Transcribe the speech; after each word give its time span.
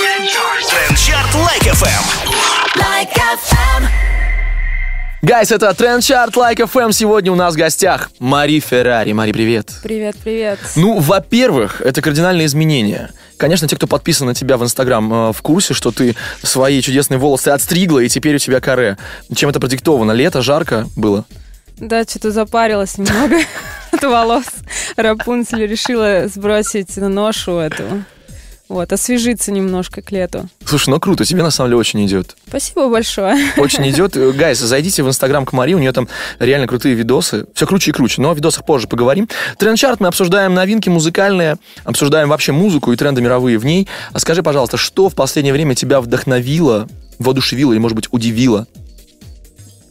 Trend 0.00 0.67
Chart 0.67 1.34
Like 1.34 1.62
FM. 1.62 2.04
Like 2.74 3.12
FM. 3.12 3.84
Guys, 5.20 5.52
это 5.52 5.74
Trend 5.74 6.02
Chart 6.02 6.34
Like 6.36 6.56
FM. 6.56 6.92
Сегодня 6.92 7.30
у 7.30 7.34
нас 7.34 7.52
в 7.52 7.58
гостях 7.58 8.10
Мари 8.18 8.60
Феррари. 8.60 9.12
Мари, 9.12 9.32
привет. 9.32 9.70
Привет, 9.82 10.16
привет. 10.24 10.58
Ну, 10.74 11.00
во-первых, 11.00 11.82
это 11.82 12.00
кардинальные 12.00 12.46
изменения. 12.46 13.10
Конечно, 13.36 13.68
те, 13.68 13.76
кто 13.76 13.86
подписан 13.86 14.26
на 14.28 14.34
тебя 14.34 14.56
в 14.56 14.64
Инстаграм, 14.64 15.12
э, 15.12 15.32
в 15.34 15.42
курсе, 15.42 15.74
что 15.74 15.90
ты 15.90 16.16
свои 16.42 16.80
чудесные 16.80 17.18
волосы 17.18 17.48
отстригла, 17.48 17.98
и 17.98 18.08
теперь 18.08 18.36
у 18.36 18.38
тебя 18.38 18.62
каре. 18.62 18.96
Чем 19.34 19.50
это 19.50 19.60
продиктовано? 19.60 20.12
Лето, 20.12 20.40
жарко 20.40 20.86
было? 20.96 21.26
Да, 21.76 22.04
что-то 22.04 22.30
запарилась 22.30 22.96
немного 22.96 23.36
от 23.92 24.02
волос. 24.02 24.46
Рапунцель 24.96 25.66
решила 25.66 26.26
сбросить 26.26 26.96
ношу 26.96 27.58
эту. 27.58 28.02
Вот, 28.70 28.92
освежиться 28.92 29.50
немножко 29.50 30.00
к 30.00 30.12
лету. 30.12 30.48
Слушай, 30.64 30.90
ну 30.90 31.00
круто, 31.00 31.24
тебе 31.24 31.42
на 31.42 31.50
самом 31.50 31.70
деле 31.70 31.80
очень 31.80 32.06
идет. 32.06 32.36
Спасибо 32.46 32.88
большое. 32.88 33.36
Очень 33.56 33.90
идет. 33.90 34.16
Гайс, 34.36 34.60
зайдите 34.60 35.02
в 35.02 35.08
Инстаграм 35.08 35.44
к 35.44 35.52
Мари, 35.52 35.74
у 35.74 35.80
нее 35.80 35.90
там 35.90 36.06
реально 36.38 36.68
крутые 36.68 36.94
видосы. 36.94 37.46
Все 37.52 37.66
круче 37.66 37.90
и 37.90 37.92
круче, 37.92 38.22
но 38.22 38.30
о 38.30 38.34
видосах 38.34 38.64
позже 38.64 38.86
поговорим. 38.86 39.28
Тренд-чарт 39.58 39.98
мы 39.98 40.06
обсуждаем 40.06 40.54
новинки 40.54 40.88
музыкальные, 40.88 41.56
обсуждаем 41.82 42.28
вообще 42.28 42.52
музыку 42.52 42.92
и 42.92 42.96
тренды 42.96 43.20
мировые 43.20 43.58
в 43.58 43.64
ней. 43.64 43.88
А 44.12 44.20
скажи, 44.20 44.44
пожалуйста, 44.44 44.76
что 44.76 45.08
в 45.08 45.16
последнее 45.16 45.52
время 45.52 45.74
тебя 45.74 46.00
вдохновило, 46.00 46.88
воодушевило 47.18 47.72
или, 47.72 47.80
может 47.80 47.96
быть, 47.96 48.06
удивило? 48.12 48.68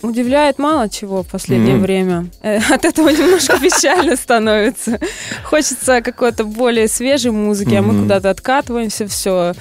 Удивляет 0.02 0.59
мало 0.59 0.88
чего 0.89 1.23
в 1.23 1.27
последнее 1.27 1.76
Мгм. 1.76 1.84
время. 1.84 2.26
Э, 2.41 2.59
От 2.73 2.85
этого 2.85 3.09
немножко 3.09 3.59
печально 3.62 4.16
становится. 4.16 4.99
Хочется 5.44 6.02
какой-то 6.02 6.45
более 6.45 6.88
свежей 6.88 7.31
музыки, 7.31 7.75
а 7.75 7.81
мы 7.81 8.02
куда-то 8.02 8.30
откатываемся, 8.30 9.08
все 9.08 9.53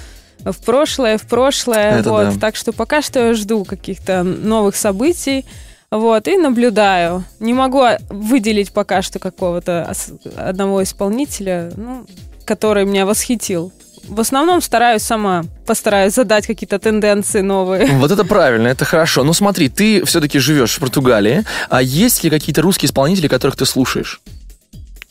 в 0.45 0.65
прошлое, 0.65 1.19
в 1.19 1.23
прошлое. 1.23 1.99
Это 2.01 2.11
вот. 2.11 2.35
да. 2.35 2.41
Так 2.41 2.55
что 2.57 2.73
пока 2.73 3.03
что 3.03 3.19
я 3.29 3.35
жду 3.35 3.65
каких-то 3.65 4.23
новых 4.23 4.77
событий. 4.77 5.45
Вот, 5.91 6.29
и 6.29 6.37
наблюдаю. 6.37 7.25
Не 7.41 7.55
могу 7.55 7.81
а, 7.81 7.99
выделить 8.11 8.73
пока 8.73 9.01
что 9.01 9.19
какого-то 9.19 9.91
одного 10.37 10.83
исполнителя, 10.83 11.73
ну, 11.77 12.05
который 12.45 12.85
меня 12.85 13.07
восхитил. 13.07 13.73
В 14.09 14.21
основном 14.21 14.63
стараюсь 14.63 15.03
сама, 15.03 15.45
постараюсь 15.67 16.15
задать 16.15 16.47
какие-то 16.47 16.79
тенденции 16.79 17.43
новые. 17.43 17.87
Вот 17.87 18.11
это 18.11 18.25
правильно, 18.25 18.69
это 18.69 18.85
хорошо. 18.85 19.23
Ну 19.23 19.35
смотри, 19.35 19.69
ты 19.69 20.05
все-таки 20.05 20.39
живешь 20.39 20.77
в 20.77 20.81
Португалии, 20.81 21.45
а 21.69 21.83
есть 21.83 22.25
ли 22.25 22.31
какие-то 22.31 22.63
русские 22.63 22.89
исполнители, 22.89 23.29
которых 23.29 23.57
ты 23.57 23.67
слушаешь? 23.67 24.21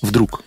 Вдруг? 0.02 0.42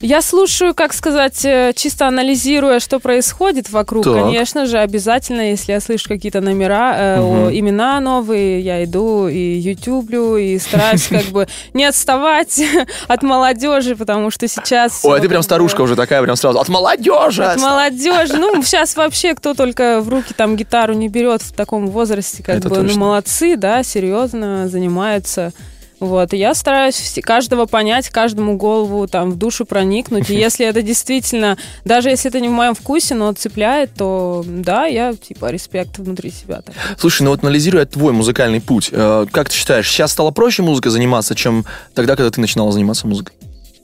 Я 0.00 0.20
слушаю, 0.20 0.74
как 0.74 0.92
сказать, 0.92 1.42
э, 1.46 1.72
чисто 1.74 2.06
анализируя, 2.06 2.80
что 2.80 3.00
происходит 3.00 3.70
вокруг. 3.70 4.04
Так. 4.04 4.14
Конечно 4.14 4.66
же, 4.66 4.76
обязательно, 4.76 5.50
если 5.50 5.72
я 5.72 5.80
слышу 5.80 6.06
какие-то 6.08 6.42
номера, 6.42 6.94
э, 6.94 7.20
о, 7.20 7.50
имена 7.50 7.98
новые, 8.00 8.60
я 8.60 8.84
иду 8.84 9.26
и 9.26 9.38
ютюблю, 9.38 10.36
и 10.36 10.58
стараюсь 10.58 11.06
как 11.06 11.24
бы 11.26 11.48
не 11.72 11.86
отставать 11.86 12.62
от 13.08 13.22
молодежи, 13.22 13.96
потому 13.96 14.30
что 14.30 14.46
сейчас... 14.48 15.02
Ой, 15.02 15.18
а 15.18 15.22
ты 15.22 15.30
прям 15.30 15.42
старушка 15.42 15.80
уже 15.80 15.96
такая, 15.96 16.22
прям 16.22 16.36
сразу. 16.36 16.60
От 16.60 16.68
молодежи! 16.68 17.42
От 17.42 17.58
молодежи. 17.58 18.36
Ну, 18.36 18.62
сейчас 18.62 18.96
вообще 18.96 19.34
кто 19.34 19.54
только 19.54 20.02
в 20.02 20.10
руки 20.10 20.34
там 20.36 20.56
гитару 20.56 20.92
не 20.92 21.08
берет 21.08 21.40
в 21.40 21.54
таком 21.54 21.86
возрасте, 21.86 22.42
как 22.42 22.60
бы, 22.60 22.82
ну, 22.82 22.98
молодцы, 22.98 23.56
да, 23.56 23.82
серьезно 23.82 24.68
занимаются. 24.68 25.54
Вот, 25.98 26.34
и 26.34 26.36
я 26.36 26.54
стараюсь 26.54 27.18
каждого 27.22 27.64
понять, 27.66 28.10
каждому 28.10 28.56
голову 28.56 29.06
там 29.08 29.30
в 29.30 29.36
душу 29.36 29.64
проникнуть. 29.64 30.28
И 30.30 30.34
если 30.38 30.66
это 30.66 30.82
действительно, 30.82 31.56
даже 31.84 32.10
если 32.10 32.28
это 32.28 32.40
не 32.40 32.48
в 32.48 32.52
моем 32.52 32.74
вкусе, 32.74 33.14
но 33.14 33.32
цепляет, 33.32 33.94
то 33.94 34.44
да, 34.46 34.84
я 34.86 35.14
типа 35.14 35.50
респект 35.50 35.98
внутри 35.98 36.30
себя. 36.30 36.60
так. 36.60 36.74
Слушай, 36.98 37.22
ну 37.22 37.30
вот 37.30 37.42
анализируя 37.42 37.86
твой 37.86 38.12
музыкальный 38.12 38.60
путь, 38.60 38.90
э, 38.92 39.26
как 39.30 39.48
ты 39.48 39.54
считаешь, 39.54 39.88
сейчас 39.88 40.12
стало 40.12 40.32
проще 40.32 40.62
музыкой 40.62 40.92
заниматься, 40.92 41.34
чем 41.34 41.64
тогда, 41.94 42.16
когда 42.16 42.30
ты 42.30 42.40
начинала 42.40 42.72
заниматься 42.72 43.06
музыкой? 43.06 43.34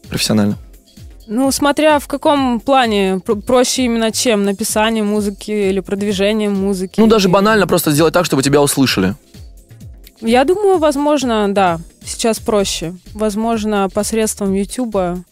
Профессионально. 0.09 0.59
Ну, 1.27 1.51
смотря 1.51 1.99
в 1.99 2.09
каком 2.09 2.61
плане, 2.61 3.21
Про- 3.25 3.37
проще 3.37 3.85
именно 3.85 4.11
чем, 4.11 4.45
написание 4.45 5.05
музыки 5.05 5.51
или 5.51 5.81
продвижение 5.81 6.51
музыки. 6.51 7.01
Ну, 7.01 7.07
даже 7.07 7.29
банально 7.29 7.67
просто 7.67 7.91
сделать 7.93 8.13
так, 8.13 8.27
чтобы 8.27 8.43
тебя 8.43 8.61
услышали. 8.61 9.15
Я 10.23 10.45
думаю, 10.45 10.79
возможно, 10.79 11.53
да, 11.53 11.81
сейчас 12.05 12.39
проще. 12.39 12.95
Возможно, 13.13 13.89
посредством 13.93 14.55
Ютуба 14.55 15.23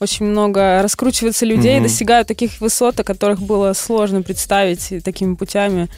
очень 0.00 0.26
много 0.26 0.80
раскручивается 0.82 1.44
людей, 1.44 1.74
Мгм. 1.76 1.84
достигают 1.84 2.28
таких 2.28 2.60
высот, 2.60 2.98
о 3.00 3.04
которых 3.04 3.40
было 3.40 3.72
сложно 3.72 4.22
представить 4.22 4.92
и 4.92 5.00
такими 5.00 5.34
путями 5.34 5.88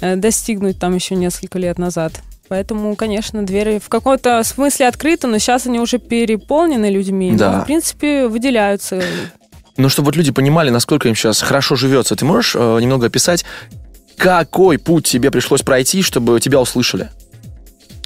э, 0.00 0.14
достигнуть 0.16 0.78
там 0.78 0.94
еще 0.94 1.16
несколько 1.16 1.58
лет 1.58 1.76
назад. 1.76 2.12
Поэтому, 2.48 2.94
конечно, 2.96 3.44
двери 3.44 3.78
в 3.78 3.88
каком-то 3.88 4.42
смысле 4.44 4.86
открыты, 4.88 5.26
но 5.26 5.38
сейчас 5.38 5.66
они 5.66 5.80
уже 5.80 5.98
переполнены 5.98 6.86
людьми. 6.88 7.32
Да. 7.32 7.52
Но, 7.52 7.62
в 7.62 7.66
принципе, 7.66 8.26
выделяются. 8.28 9.02
Ну, 9.76 9.88
чтобы 9.88 10.06
вот 10.06 10.16
люди 10.16 10.30
понимали, 10.32 10.70
насколько 10.70 11.08
им 11.08 11.14
сейчас 11.16 11.42
хорошо 11.42 11.74
живется, 11.76 12.14
ты 12.16 12.24
можешь 12.24 12.54
э, 12.56 12.78
немного 12.80 13.06
описать, 13.08 13.44
какой 14.16 14.78
путь 14.78 15.06
тебе 15.06 15.30
пришлось 15.30 15.62
пройти, 15.62 16.02
чтобы 16.02 16.40
тебя 16.40 16.60
услышали? 16.60 17.10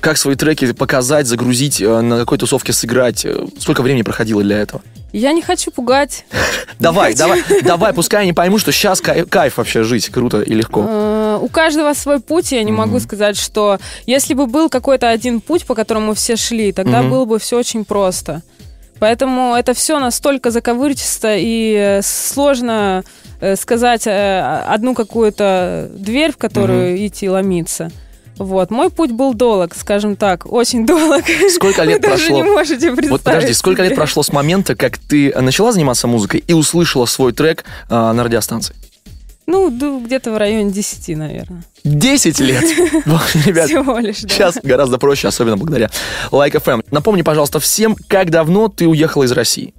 Как 0.03 0.17
свои 0.17 0.35
треки 0.35 0.73
показать, 0.73 1.29
загрузить, 1.29 1.81
э, 1.81 2.01
на 2.01 2.19
какой 2.19 2.37
тусовке 2.37 2.73
сыграть? 2.73 3.25
Э, 3.25 3.47
Сколько 3.61 3.83
времени 3.83 4.03
проходило 4.03 4.43
для 4.43 4.59
этого? 4.59 4.83
Я 5.13 5.31
не 5.31 5.43
хочу 5.43 5.71
пугать. 5.71 6.25
Давай, 6.81 7.15
давай, 7.15 7.45
давай, 7.63 7.93
пускай 7.93 8.23
они 8.23 8.33
поймут, 8.33 8.61
что 8.61 8.73
сейчас 8.73 9.01
кайф 9.01 9.59
вообще 9.59 9.85
жить, 9.85 10.09
круто 10.09 10.43
и 10.43 10.53
легко. 10.55 10.85
Э, 10.89 11.39
У 11.41 11.47
каждого 11.49 11.95
свой 11.95 12.19
путь, 12.19 12.51
я 12.51 12.65
не 12.65 12.73
могу 12.73 12.99
сказать, 12.99 13.37
что 13.37 13.79
если 14.05 14.35
бы 14.35 14.49
был 14.49 14.69
какой-то 14.69 15.09
один 15.09 15.41
путь, 15.41 15.65
по 15.67 15.77
которому 15.77 16.15
все 16.15 16.34
шли, 16.34 16.73
тогда 16.73 17.05
было 17.05 17.25
бы 17.25 17.39
все 17.39 17.57
очень 17.57 17.84
просто. 17.84 18.43
Поэтому 18.99 19.55
это 19.55 19.73
все 19.73 20.01
настолько 20.01 20.51
заковырчисто 20.51 21.37
и 21.39 22.01
сложно 22.03 23.05
сказать 23.57 24.09
одну 24.09 24.95
какую-то 24.95 25.89
дверь, 25.95 26.33
в 26.33 26.39
которую 26.39 27.07
идти 27.07 27.29
ломиться. 27.29 27.93
Вот. 28.38 28.70
Мой 28.70 28.91
путь 28.91 29.12
был 29.12 29.34
долг, 29.34 29.75
скажем 29.76 30.16
так, 30.16 30.50
очень 30.50 30.87
долг. 30.87 31.25
Сколько 31.54 31.82
лет 31.84 32.03
Вы 32.03 32.09
даже 32.09 32.26
прошло? 32.26 32.37
не 32.37 32.50
можете 32.50 32.87
представить. 32.88 33.10
Вот 33.10 33.22
подожди, 33.22 33.53
сколько 33.53 33.82
лет 33.82 33.94
прошло 33.94 34.22
с 34.22 34.32
момента, 34.32 34.75
как 34.75 34.98
ты 34.98 35.32
начала 35.41 35.72
заниматься 35.72 36.06
музыкой 36.06 36.42
и 36.47 36.53
услышала 36.53 37.06
свой 37.06 37.32
трек 37.32 37.65
а, 37.88 38.12
на 38.12 38.25
радиостанции? 38.25 38.75
Ну, 39.47 39.71
где-то 40.00 40.31
в 40.32 40.37
районе 40.37 40.71
10, 40.71 41.16
наверное. 41.16 41.65
10 41.84 42.38
лет! 42.41 42.62
Ребят, 43.44 43.69
Всего 43.69 43.98
лишь, 43.98 44.21
да. 44.22 44.28
сейчас 44.28 44.59
гораздо 44.62 44.98
проще, 44.98 45.28
особенно 45.28 45.56
благодаря 45.56 45.91
Like 46.31 46.53
FM. 46.53 46.84
Напомни, 46.91 47.22
пожалуйста, 47.22 47.59
всем, 47.59 47.97
как 48.06 48.31
давно 48.31 48.69
ты 48.69 48.87
уехала 48.87 49.25
из 49.25 49.32
России? 49.32 49.75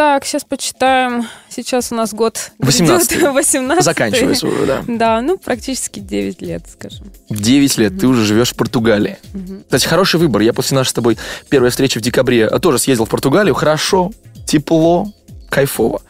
Так, 0.00 0.24
сейчас 0.24 0.44
почитаем. 0.44 1.28
Сейчас 1.50 1.92
у 1.92 1.94
нас 1.94 2.14
год 2.14 2.52
18-й. 2.58 3.16
грядет, 3.16 3.34
18 3.34 3.84
Заканчивается 3.84 4.46
уже, 4.46 4.64
да. 4.64 4.82
Да, 4.88 5.20
ну, 5.20 5.36
практически 5.36 6.00
9 6.00 6.40
лет, 6.40 6.62
скажем. 6.72 7.12
9 7.28 7.76
лет 7.76 8.00
ты 8.00 8.06
уже 8.06 8.24
живешь 8.24 8.52
в 8.52 8.54
Португалии. 8.54 9.18
Мгм. 9.34 9.64
Кстати, 9.64 9.86
хороший 9.86 10.18
выбор. 10.18 10.40
Я 10.40 10.54
после 10.54 10.74
нашей 10.74 10.88
с 10.88 10.92
тобой 10.94 11.18
первой 11.50 11.68
встречи 11.68 11.98
в 11.98 12.00
декабре 12.00 12.46
а, 12.46 12.58
тоже 12.60 12.78
съездил 12.78 13.04
в 13.04 13.10
Португалию. 13.10 13.54
Хорошо, 13.54 14.10
тепло, 14.46 15.12
кайфово. 15.50 16.00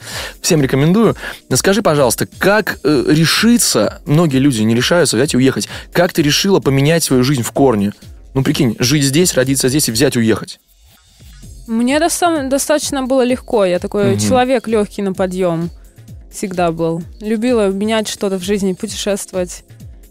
Всем 0.41 0.63
рекомендую. 0.63 1.17
Скажи, 1.55 1.83
пожалуйста, 1.83 2.29
как 2.39 2.79
э, 2.85 3.05
решиться, 3.09 4.01
многие 4.07 4.39
люди 4.39 4.63
не 4.63 4.77
решаются 4.77 5.17
взять 5.17 5.35
и 5.35 5.37
уехать, 5.37 5.69
как 5.93 6.13
ты 6.13 6.23
решила 6.23 6.61
поменять 6.61 7.03
свою 7.03 7.25
жизнь 7.25 7.43
в 7.43 7.51
корне? 7.51 7.93
Ну, 8.35 8.45
прикинь, 8.45 8.77
жить 8.79 9.03
здесь, 9.03 9.35
родиться 9.35 9.69
здесь 9.69 9.89
и 9.89 9.91
взять 9.91 10.15
и 10.15 10.21
уехать. 10.21 10.61
Мне 11.71 12.01
доста- 12.01 12.49
достаточно 12.49 13.05
было 13.05 13.23
легко. 13.23 13.65
Я 13.65 13.79
такой 13.79 14.13
Мгм. 14.13 14.19
человек 14.19 14.67
легкий 14.67 15.03
на 15.03 15.13
подъем. 15.13 15.71
Всегда 16.33 16.73
был. 16.73 17.03
Любила 17.21 17.69
менять 17.69 18.09
что-то 18.09 18.39
в 18.39 18.43
жизни, 18.43 18.73
путешествовать. 18.73 19.65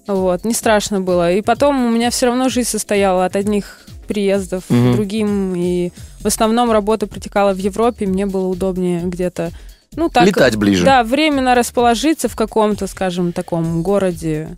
Вот, 0.08 0.46
не 0.46 0.54
страшно 0.54 1.02
было. 1.02 1.34
И 1.34 1.42
потом 1.42 1.86
у 1.86 1.90
меня 1.90 2.12
все 2.12 2.28
равно 2.28 2.48
жизнь 2.50 2.70
состояла 2.70 3.26
от 3.26 3.36
одних 3.36 3.82
приездов 4.08 4.64
к 4.70 4.94
другим. 4.94 5.54
И 5.56 5.92
в 6.22 6.26
основном 6.26 6.72
работа 6.72 7.08
протекала 7.08 7.54
в 7.54 7.58
Европе. 7.58 8.08
Мне 8.08 8.26
было 8.26 8.48
удобнее 8.48 9.02
где-то 9.04 9.52
ну, 9.96 10.08
так, 10.08 10.26
Летать 10.26 10.56
ближе. 10.56 10.86
Да, 10.86 11.04
временно 11.04 11.56
расположиться 11.56 12.30
в 12.30 12.36
каком-то, 12.36 12.88
скажем, 12.88 13.34
таком 13.34 13.82
городе, 13.82 14.50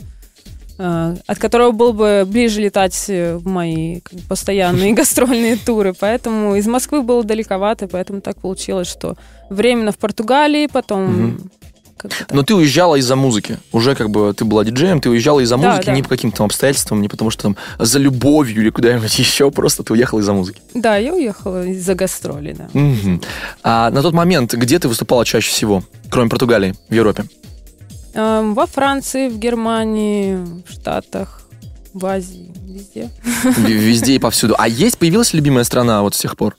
от 0.81 1.37
которого 1.37 1.71
было 1.71 1.91
бы 1.91 2.23
ближе 2.25 2.61
летать 2.61 3.05
э, 3.07 3.35
в 3.35 3.47
мои 3.47 3.99
постоянные 4.27 4.93
гастрольные 4.95 5.57
туры. 5.57 5.93
Поэтому 5.99 6.55
из 6.55 6.65
Москвы 6.67 7.03
было 7.03 7.23
далековато, 7.23 7.87
поэтому 7.87 8.21
так 8.21 8.37
получилось, 8.37 8.87
что 8.87 9.15
временно 9.49 9.91
в 9.91 9.97
Португалии, 9.97 10.67
потом... 10.71 11.39
Но 12.31 12.41
ты 12.41 12.55
уезжала 12.55 12.95
из-за 12.95 13.15
музыки. 13.15 13.59
Уже 13.71 13.93
как 13.93 14.09
бы 14.09 14.33
ты 14.33 14.43
была 14.43 14.63
диджеем, 14.63 14.99
ты 15.01 15.11
уезжала 15.11 15.39
из-за 15.41 15.57
Да, 15.57 15.69
музыки 15.69 15.85
да. 15.85 15.91
не 15.93 16.01
по 16.01 16.09
каким-то 16.09 16.43
обстоятельствам, 16.43 16.99
не 16.99 17.07
потому 17.07 17.29
что 17.29 17.43
там 17.43 17.57
за 17.77 17.99
любовью 17.99 18.63
или 18.63 18.71
куда-нибудь 18.71 19.19
еще, 19.19 19.51
просто 19.51 19.83
ты 19.83 19.93
уехала 19.93 20.19
из-за 20.19 20.33
музыки. 20.33 20.61
Да, 20.73 20.97
я 20.97 21.13
уехала 21.13 21.63
из-за 21.67 21.93
гастролей, 21.93 22.53
да. 22.53 22.69
Мгм. 22.73 23.21
А 23.61 23.91
на 23.91 24.01
тот 24.01 24.15
момент, 24.15 24.51
где 24.55 24.79
ты 24.79 24.87
выступала 24.87 25.25
чаще 25.25 25.51
всего, 25.51 25.83
кроме 26.09 26.29
Португалии, 26.29 26.73
в 26.89 26.93
Европе? 26.93 27.25
Эм, 28.13 28.53
Во 28.53 28.65
Франции, 28.65 29.29
в 29.29 29.37
Германии, 29.37 30.35
в 30.35 30.71
Штатах, 30.71 31.41
в 31.93 32.05
Азии, 32.05 32.51
везде. 32.65 33.09
Везде 33.57 34.15
и 34.15 34.19
повсюду. 34.19 34.55
А 34.57 34.67
есть, 34.67 34.97
появилась 34.97 35.33
любимая 35.33 35.63
страна 35.63 36.01
вот 36.01 36.15
с 36.15 36.19
тех 36.19 36.35
пор? 36.35 36.55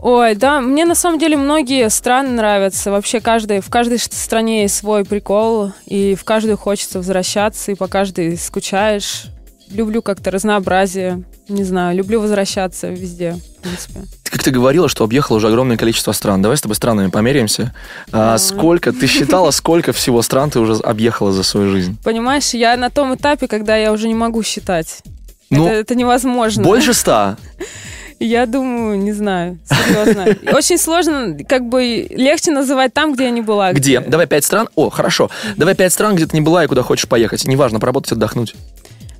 Ой, 0.00 0.34
да, 0.34 0.60
мне 0.60 0.84
на 0.84 0.94
самом 0.94 1.18
деле 1.18 1.36
многие 1.36 1.88
страны 1.90 2.30
нравятся. 2.30 2.90
Вообще 2.90 3.20
каждой, 3.20 3.60
в 3.60 3.70
каждой 3.70 3.98
стране 3.98 4.62
есть 4.62 4.76
свой 4.76 5.04
прикол, 5.04 5.72
и 5.86 6.14
в 6.14 6.24
каждую 6.24 6.56
хочется 6.56 6.98
возвращаться, 6.98 7.72
и 7.72 7.74
по 7.74 7.88
каждой 7.88 8.36
скучаешь. 8.36 9.26
Люблю 9.70 10.00
как-то 10.00 10.30
разнообразие, 10.30 11.24
не 11.48 11.64
знаю, 11.64 11.96
люблю 11.96 12.20
возвращаться 12.20 12.88
везде, 12.88 13.32
в 13.58 13.62
принципе. 13.62 14.00
Ты 14.22 14.30
как-то 14.30 14.50
говорила, 14.50 14.88
что 14.88 15.04
объехала 15.04 15.38
уже 15.38 15.48
огромное 15.48 15.76
количество 15.76 16.12
стран. 16.12 16.40
Давай 16.40 16.56
с 16.56 16.60
тобой 16.60 16.76
странами 16.76 17.08
померяемся. 17.08 17.74
А, 18.12 18.38
сколько, 18.38 18.92
ты 18.92 19.06
считала, 19.06 19.50
сколько 19.50 19.92
всего 19.92 20.22
стран 20.22 20.50
ты 20.50 20.60
уже 20.60 20.74
объехала 20.74 21.32
за 21.32 21.42
свою 21.42 21.70
жизнь? 21.70 21.98
Понимаешь, 22.04 22.54
я 22.54 22.76
на 22.76 22.90
том 22.90 23.14
этапе, 23.14 23.48
когда 23.48 23.76
я 23.76 23.92
уже 23.92 24.08
не 24.08 24.14
могу 24.14 24.42
считать. 24.42 25.02
Ну, 25.50 25.66
это, 25.66 25.74
это 25.74 25.94
невозможно. 25.94 26.62
больше 26.62 26.94
ста. 26.94 27.36
Я 28.18 28.46
думаю, 28.46 28.98
не 28.98 29.12
знаю, 29.12 29.58
серьезно. 29.68 30.24
Очень 30.56 30.78
сложно, 30.78 31.36
как 31.46 31.68
бы 31.68 32.06
легче 32.10 32.50
называть 32.50 32.94
там, 32.94 33.12
где 33.12 33.24
я 33.24 33.30
не 33.30 33.42
была. 33.42 33.74
Где? 33.74 34.00
Давай 34.00 34.26
пять 34.26 34.44
стран. 34.44 34.70
О, 34.74 34.88
хорошо. 34.88 35.30
Давай 35.58 35.74
пять 35.74 35.92
стран, 35.92 36.16
где 36.16 36.26
ты 36.26 36.34
не 36.34 36.40
была 36.40 36.64
и 36.64 36.66
куда 36.66 36.82
хочешь 36.82 37.08
поехать. 37.08 37.46
Неважно, 37.46 37.78
поработать, 37.78 38.12
отдохнуть. 38.12 38.54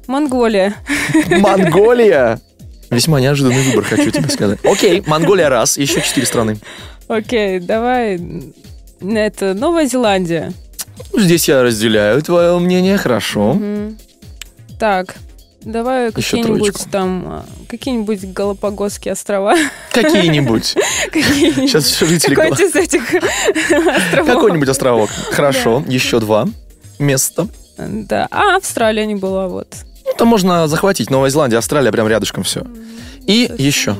Монголия. 0.07 0.75
Монголия! 1.29 2.41
Весьма 2.91 3.21
неожиданный 3.21 3.63
выбор, 3.63 3.85
хочу 3.85 4.11
тебе 4.11 4.29
сказать. 4.29 4.59
Окей, 4.65 5.03
Монголия 5.07 5.49
раз, 5.49 5.77
еще 5.77 6.01
четыре 6.01 6.27
страны. 6.27 6.59
Окей, 7.09 7.59
давай. 7.59 8.21
Это 9.01 9.55
Новая 9.55 9.87
Зеландия. 9.87 10.53
Здесь 11.13 11.49
я 11.49 11.63
разделяю 11.63 12.23
твое 12.23 12.59
мнение, 12.59 12.97
хорошо. 12.97 13.55
Мгм. 13.55 13.99
Так, 14.79 15.17
давай 15.63 16.13
какие-нибудь 16.13 16.87
там, 16.91 17.25
а, 17.27 17.45
какие-нибудь 17.69 18.33
Галапагосские 18.33 19.13
острова. 19.13 19.57
Какие-нибудь. 19.93 20.75
Какие-нибудь. 21.11 21.71
Сейчас 21.71 21.85
все 21.85 22.07
жители... 22.07 22.35
Какой-нибудь 22.35 22.61
из 22.61 22.77
этих 22.77 23.15
островов. 23.15 24.27
Какой-нибудь 24.27 24.69
островок. 24.69 25.11
Хорошо, 25.33 25.85
еще 25.89 26.21
два 26.21 26.47
места. 26.99 27.49
Да. 27.79 28.29
А, 28.31 28.57
Австралия 28.57 29.07
не 29.07 29.17
была, 29.17 29.49
вот. 29.49 29.69
Там 30.19 30.29
можно 30.29 30.67
захватить 30.69 31.11
Новая 31.11 31.31
Зеландия, 31.31 31.59
Австралия, 31.59 31.93
прям 31.93 32.09
рядышком 32.09 32.43
все. 32.43 32.67
И 33.27 33.51
еще. 33.59 33.97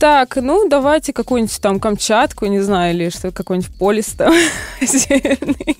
Так, 0.00 0.36
ну 0.36 0.68
давайте 0.68 1.12
какую-нибудь 1.12 1.60
там 1.60 1.78
Камчатку, 1.80 2.46
не 2.46 2.60
знаю, 2.60 2.94
или 2.94 3.08
что 3.10 3.30
какой-нибудь 3.30 3.70
полис 3.78 4.06
там 4.06 4.34
северный. 4.80 5.76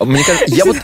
Мне 0.00 0.24
кажется, 0.24 0.54
я 0.54 0.64
вот... 0.64 0.76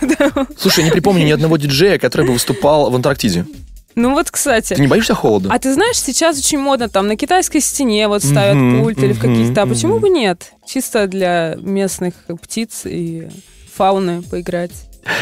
Слушай, 0.58 0.84
не 0.84 0.90
припомню 0.90 1.24
ни 1.24 1.30
одного 1.32 1.56
диджея, 1.56 1.98
который 1.98 2.26
бы 2.26 2.34
выступал 2.34 2.90
в 2.90 2.94
Антарктиде. 2.94 3.46
Ну 3.94 4.10
вот, 4.12 4.26
Ты 4.26 4.32
кстати. 4.32 4.78
не 4.78 4.86
боишься 4.88 5.14
холода? 5.14 5.48
А 5.50 5.58
ты 5.58 5.72
знаешь, 5.72 5.98
сейчас 5.98 6.38
очень 6.38 6.58
модно 6.58 6.90
там 6.90 7.06
на 7.06 7.16
китайской 7.16 7.60
стене 7.60 8.08
вот 8.08 8.22
ставят 8.22 8.54
Мгм, 8.56 8.82
пульт 8.82 8.98
или 8.98 9.14
в 9.14 9.20
каких-то. 9.20 9.62
А 9.62 9.66
почему 9.66 9.94
мгм. 9.94 10.02
бы 10.02 10.08
нет? 10.10 10.52
Чисто 10.66 11.06
для 11.06 11.56
местных 11.58 12.12
птиц 12.42 12.82
и 12.84 13.28
фауны 13.74 14.20
поиграть. 14.20 14.72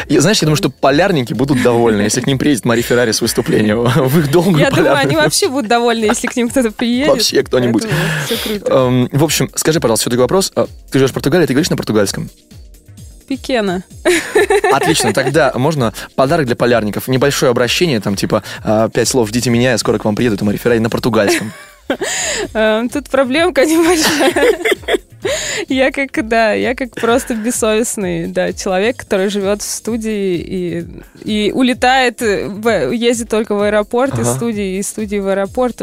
Я, 0.07 0.21
знаешь, 0.21 0.37
я 0.41 0.45
думаю, 0.45 0.57
что 0.57 0.69
полярники 0.69 1.33
будут 1.33 1.61
довольны, 1.61 2.01
если 2.01 2.21
к 2.21 2.27
ним 2.27 2.37
приедет 2.37 2.65
Мари 2.65 2.81
Феррари 2.81 3.11
с 3.11 3.21
выступлением 3.21 3.83
в 3.83 4.19
их 4.19 4.31
долгую 4.31 4.57
Я 4.57 4.69
думаю, 4.69 4.85
полярную. 4.85 5.07
они 5.07 5.15
вообще 5.15 5.49
будут 5.49 5.67
довольны, 5.67 6.05
если 6.05 6.27
к 6.27 6.35
ним 6.35 6.49
кто-то 6.49 6.71
приедет. 6.71 7.09
Вообще 7.09 7.43
кто-нибудь. 7.43 7.83
Все 8.25 8.37
круто. 8.37 8.73
Эм, 8.73 9.09
В 9.11 9.23
общем, 9.23 9.49
скажи, 9.55 9.79
пожалуйста, 9.79 10.03
все-таки 10.03 10.19
вопрос. 10.21 10.51
А, 10.55 10.67
Ты 10.91 10.99
живешь 10.99 11.11
в 11.11 11.13
Португалии, 11.13 11.45
ты 11.45 11.53
говоришь 11.53 11.69
на 11.69 11.77
португальском? 11.77 12.29
Пикена. 13.27 13.83
Отлично, 14.71 15.11
тогда 15.11 15.51
можно 15.55 15.93
подарок 16.15 16.45
для 16.45 16.55
полярников. 16.55 17.07
Небольшое 17.07 17.49
обращение, 17.49 17.99
там 17.99 18.15
типа 18.15 18.43
а, 18.63 18.87
пять 18.89 19.07
слов 19.07 19.29
«Ждите 19.29 19.49
меня, 19.49 19.71
я 19.71 19.77
скоро 19.79 19.97
к 19.97 20.05
вам 20.05 20.15
приеду», 20.15 20.35
это 20.35 20.45
Мари 20.45 20.57
Феррари 20.57 20.77
на 20.79 20.89
португальском. 20.91 21.51
Эм, 22.53 22.89
Тут 22.89 23.09
проблемка 23.09 23.65
небольшая. 23.65 24.59
Я 25.69 25.91
как, 25.91 26.27
да, 26.27 26.53
я 26.53 26.75
как 26.75 26.91
просто 26.91 27.35
бессовестный, 27.35 28.27
да, 28.27 28.53
человек, 28.53 28.97
который 28.97 29.29
живет 29.29 29.61
в 29.61 29.65
студии 29.69 30.35
и, 30.37 30.85
и 31.23 31.51
улетает, 31.51 32.21
в- 32.21 32.91
ездит 32.91 33.29
только 33.29 33.55
в 33.55 33.61
аэропорт, 33.61 34.13
из 34.19 34.27
Ага. 34.27 34.35
студии, 34.35 34.79
из 34.79 34.87
студии 34.87 35.17
в 35.17 35.27
аэропорт. 35.27 35.81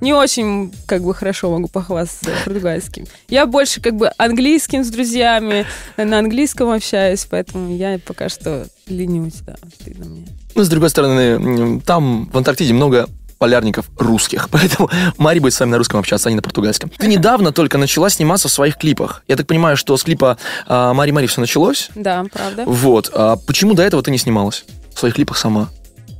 Не 0.00 0.12
очень, 0.14 0.72
как 0.86 1.02
бы, 1.02 1.14
хорошо 1.14 1.50
могу 1.50 1.68
похвастаться 1.68 2.30
португальским. 2.44 3.06
Я 3.28 3.46
больше, 3.46 3.80
как 3.80 3.94
бы, 3.96 4.10
английским 4.16 4.84
с 4.84 4.88
друзьями, 4.88 5.66
на 5.96 6.18
английском 6.18 6.70
общаюсь, 6.70 7.26
поэтому 7.30 7.76
я 7.76 7.98
пока 8.04 8.28
что 8.28 8.66
ленюсь, 8.86 9.34
да, 9.46 9.54
стыдно 9.80 10.04
мне. 10.06 10.26
Ну, 10.54 10.64
с 10.64 10.68
другой 10.68 10.90
стороны, 10.90 11.80
там 11.82 12.28
в 12.32 12.36
Антарктиде 12.36 12.72
много 12.74 13.08
полярников 13.44 13.86
русских, 13.96 14.48
поэтому 14.52 14.90
Мари 15.16 15.38
будет 15.38 15.54
с 15.54 15.60
вами 15.60 15.70
на 15.70 15.78
русском 15.78 15.98
общаться, 15.98 16.28
а 16.28 16.30
не 16.30 16.36
на 16.36 16.42
португальском. 16.42 16.90
Ты 16.90 17.08
недавно 17.08 17.52
только 17.52 17.78
начала 17.78 18.10
сниматься 18.10 18.48
в 18.48 18.52
своих 18.52 18.76
клипах. 18.76 19.22
Я 19.26 19.36
так 19.36 19.46
понимаю, 19.46 19.76
что 19.78 19.96
с 19.96 20.04
клипа 20.04 20.36
а, 20.68 20.92
Мари 20.92 21.10
Мари 21.10 21.26
все 21.26 21.40
началось. 21.40 21.88
Да, 21.94 22.26
правда. 22.30 22.64
Вот. 22.66 23.10
А 23.14 23.36
почему 23.36 23.72
до 23.72 23.82
этого 23.82 24.02
ты 24.02 24.10
не 24.10 24.18
снималась 24.18 24.64
в 24.94 24.98
своих 25.00 25.14
клипах 25.14 25.38
сама? 25.38 25.70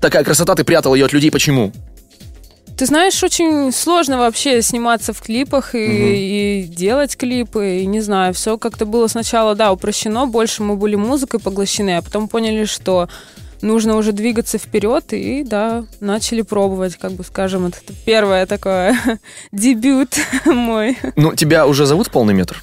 Такая 0.00 0.24
красота, 0.24 0.54
ты 0.54 0.64
прятала 0.64 0.94
ее 0.94 1.04
от 1.04 1.12
людей, 1.12 1.30
почему? 1.30 1.72
Ты 2.78 2.86
знаешь, 2.86 3.22
очень 3.22 3.70
сложно 3.70 4.16
вообще 4.16 4.62
сниматься 4.62 5.12
в 5.12 5.20
клипах 5.20 5.74
и, 5.74 5.78
Мгм. 5.86 5.88
и 6.14 6.62
делать 6.74 7.18
клипы. 7.18 7.80
И 7.80 7.86
не 7.86 8.00
знаю, 8.00 8.32
все 8.32 8.56
как-то 8.56 8.86
было 8.86 9.08
сначала, 9.08 9.54
да, 9.54 9.72
упрощено, 9.72 10.26
больше 10.26 10.62
мы 10.62 10.76
были 10.76 10.94
музыкой 10.94 11.38
поглощены, 11.38 11.98
а 11.98 12.02
потом 12.02 12.28
поняли, 12.28 12.64
что 12.64 13.10
нужно 13.62 13.96
уже 13.96 14.12
двигаться 14.12 14.58
вперед, 14.58 15.12
и 15.12 15.44
да, 15.44 15.84
начали 16.00 16.42
пробовать, 16.42 16.96
как 16.96 17.12
бы 17.12 17.24
скажем, 17.24 17.66
это 17.66 17.78
первое 18.04 18.46
такое 18.46 18.98
дебют 19.52 20.16
мой. 20.46 20.98
Ну, 21.16 21.34
тебя 21.34 21.66
уже 21.66 21.86
зовут 21.86 22.10
полный 22.10 22.34
метр? 22.34 22.62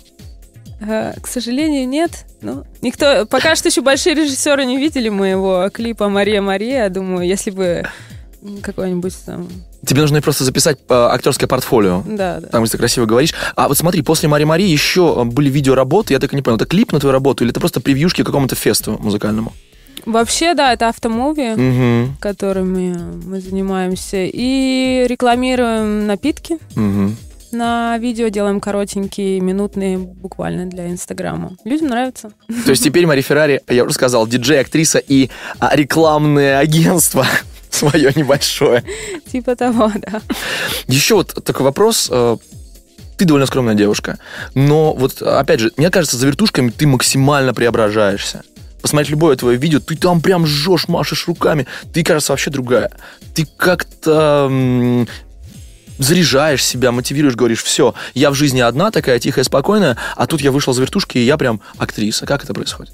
А, 0.82 1.14
К 1.20 1.28
сожалению, 1.28 1.88
нет. 1.88 2.26
Ну, 2.42 2.64
никто, 2.82 3.26
пока 3.26 3.56
что 3.56 3.70
еще 3.70 3.82
большие 3.82 4.16
режиссеры 4.16 4.66
не 4.66 4.78
видели 4.78 5.10
моего 5.10 5.70
клипа 5.74 6.08
Мария 6.10 6.42
Мария. 6.42 6.90
Думаю, 6.90 7.28
если 7.28 7.50
бы 7.52 7.84
какой-нибудь 8.62 9.16
там, 9.26 9.48
Тебе 9.86 10.02
нужно 10.02 10.22
просто 10.22 10.44
записать 10.44 10.78
а, 10.90 11.10
актерское 11.14 11.48
портфолио. 11.48 12.04
да, 12.06 12.40
да. 12.40 12.48
Там, 12.48 12.64
где 12.64 12.72
ты 12.72 12.78
красиво 12.78 13.06
говоришь. 13.06 13.34
А 13.56 13.68
вот 13.68 13.78
смотри, 13.78 14.02
после 14.02 14.30
Мари 14.30 14.44
Мари 14.44 14.64
еще 14.64 15.24
были 15.26 15.50
видеоработы, 15.50 16.14
я 16.14 16.20
так 16.20 16.34
и 16.34 16.36
не 16.36 16.42
понял, 16.42 16.58
это 16.58 16.66
клип 16.66 16.92
на 16.92 17.00
твою 17.00 17.14
работу 17.14 17.44
или 17.44 17.52
это 17.52 17.60
просто 17.60 17.82
превьюшки 17.82 18.24
к 18.24 18.26
какому-то 18.26 18.56
фесту 18.56 18.98
музыкальному? 19.00 19.54
Вообще, 20.08 20.54
да, 20.54 20.72
это 20.74 20.88
автомуви. 20.88 21.52
Угу. 21.52 22.14
которыми 22.20 22.96
мы 23.26 23.42
занимаемся. 23.42 24.18
И 24.24 25.06
рекламируем 25.08 26.08
напитки. 26.08 26.58
Угу. 26.76 27.16
На 27.52 27.98
видео 27.98 28.30
делаем 28.30 28.60
коротенькие, 28.60 29.40
минутные, 29.42 29.98
буквально 29.98 30.66
для 30.66 30.90
Инстаграма. 30.90 31.58
Людям 31.66 31.88
нравится. 31.90 32.32
То 32.66 32.72
есть 32.72 32.84
теперь 32.84 33.06
Мари 33.06 33.22
Феррари, 33.22 33.62
я 33.68 33.84
уже 33.84 33.94
сказал, 33.94 34.28
диджей, 34.28 34.62
актриса 34.62 35.00
и 35.00 35.30
а, 35.60 35.76
рекламное 35.76 36.58
агентство 36.60 37.26
свое 37.70 38.12
небольшое. 38.16 38.84
Типа 39.32 39.56
того, 39.56 39.92
да. 39.96 40.22
Еще 40.88 41.16
вот 41.16 41.34
такой 41.44 41.66
вопрос. 41.66 42.08
э, 42.12 42.38
Ты 43.18 43.26
довольно 43.26 43.46
скромная 43.46 43.76
девушка, 43.76 44.20
но 44.54 44.94
вот, 44.94 45.22
опять 45.22 45.60
же, 45.60 45.72
мне 45.78 45.90
кажется, 45.90 46.18
за 46.18 46.28
вертушками 46.28 46.70
ты 46.70 46.86
максимально 46.88 47.54
преображаешься. 47.54 48.44
Посмотреть 48.82 49.12
любое 49.12 49.36
твое 49.36 49.58
видео, 49.58 49.80
ты 49.80 49.96
там 49.96 50.22
прям 50.22 50.46
жжешь, 50.46 50.88
машешь 50.88 51.28
руками, 51.28 51.66
ты, 51.94 52.04
кажется, 52.04 52.34
вообще 52.34 52.52
другая. 52.52 52.92
Ты 53.34 53.48
как-то 53.58 55.06
заряжаешь 55.98 56.64
себя, 56.64 56.92
мотивируешь, 56.92 57.36
говоришь, 57.36 57.64
все, 57.64 57.96
я 58.14 58.30
в 58.30 58.36
жизни 58.36 58.60
одна 58.60 58.92
такая 58.92 59.20
тихая, 59.20 59.44
спокойная, 59.44 59.98
а 60.16 60.28
тут 60.28 60.42
я 60.42 60.52
вышел 60.52 60.74
за 60.74 60.82
вертушки, 60.82 61.18
и 61.18 61.26
я 61.26 61.38
прям 61.38 61.60
актриса. 61.78 62.26
Как 62.26 62.44
это 62.44 62.54
происходит? 62.54 62.94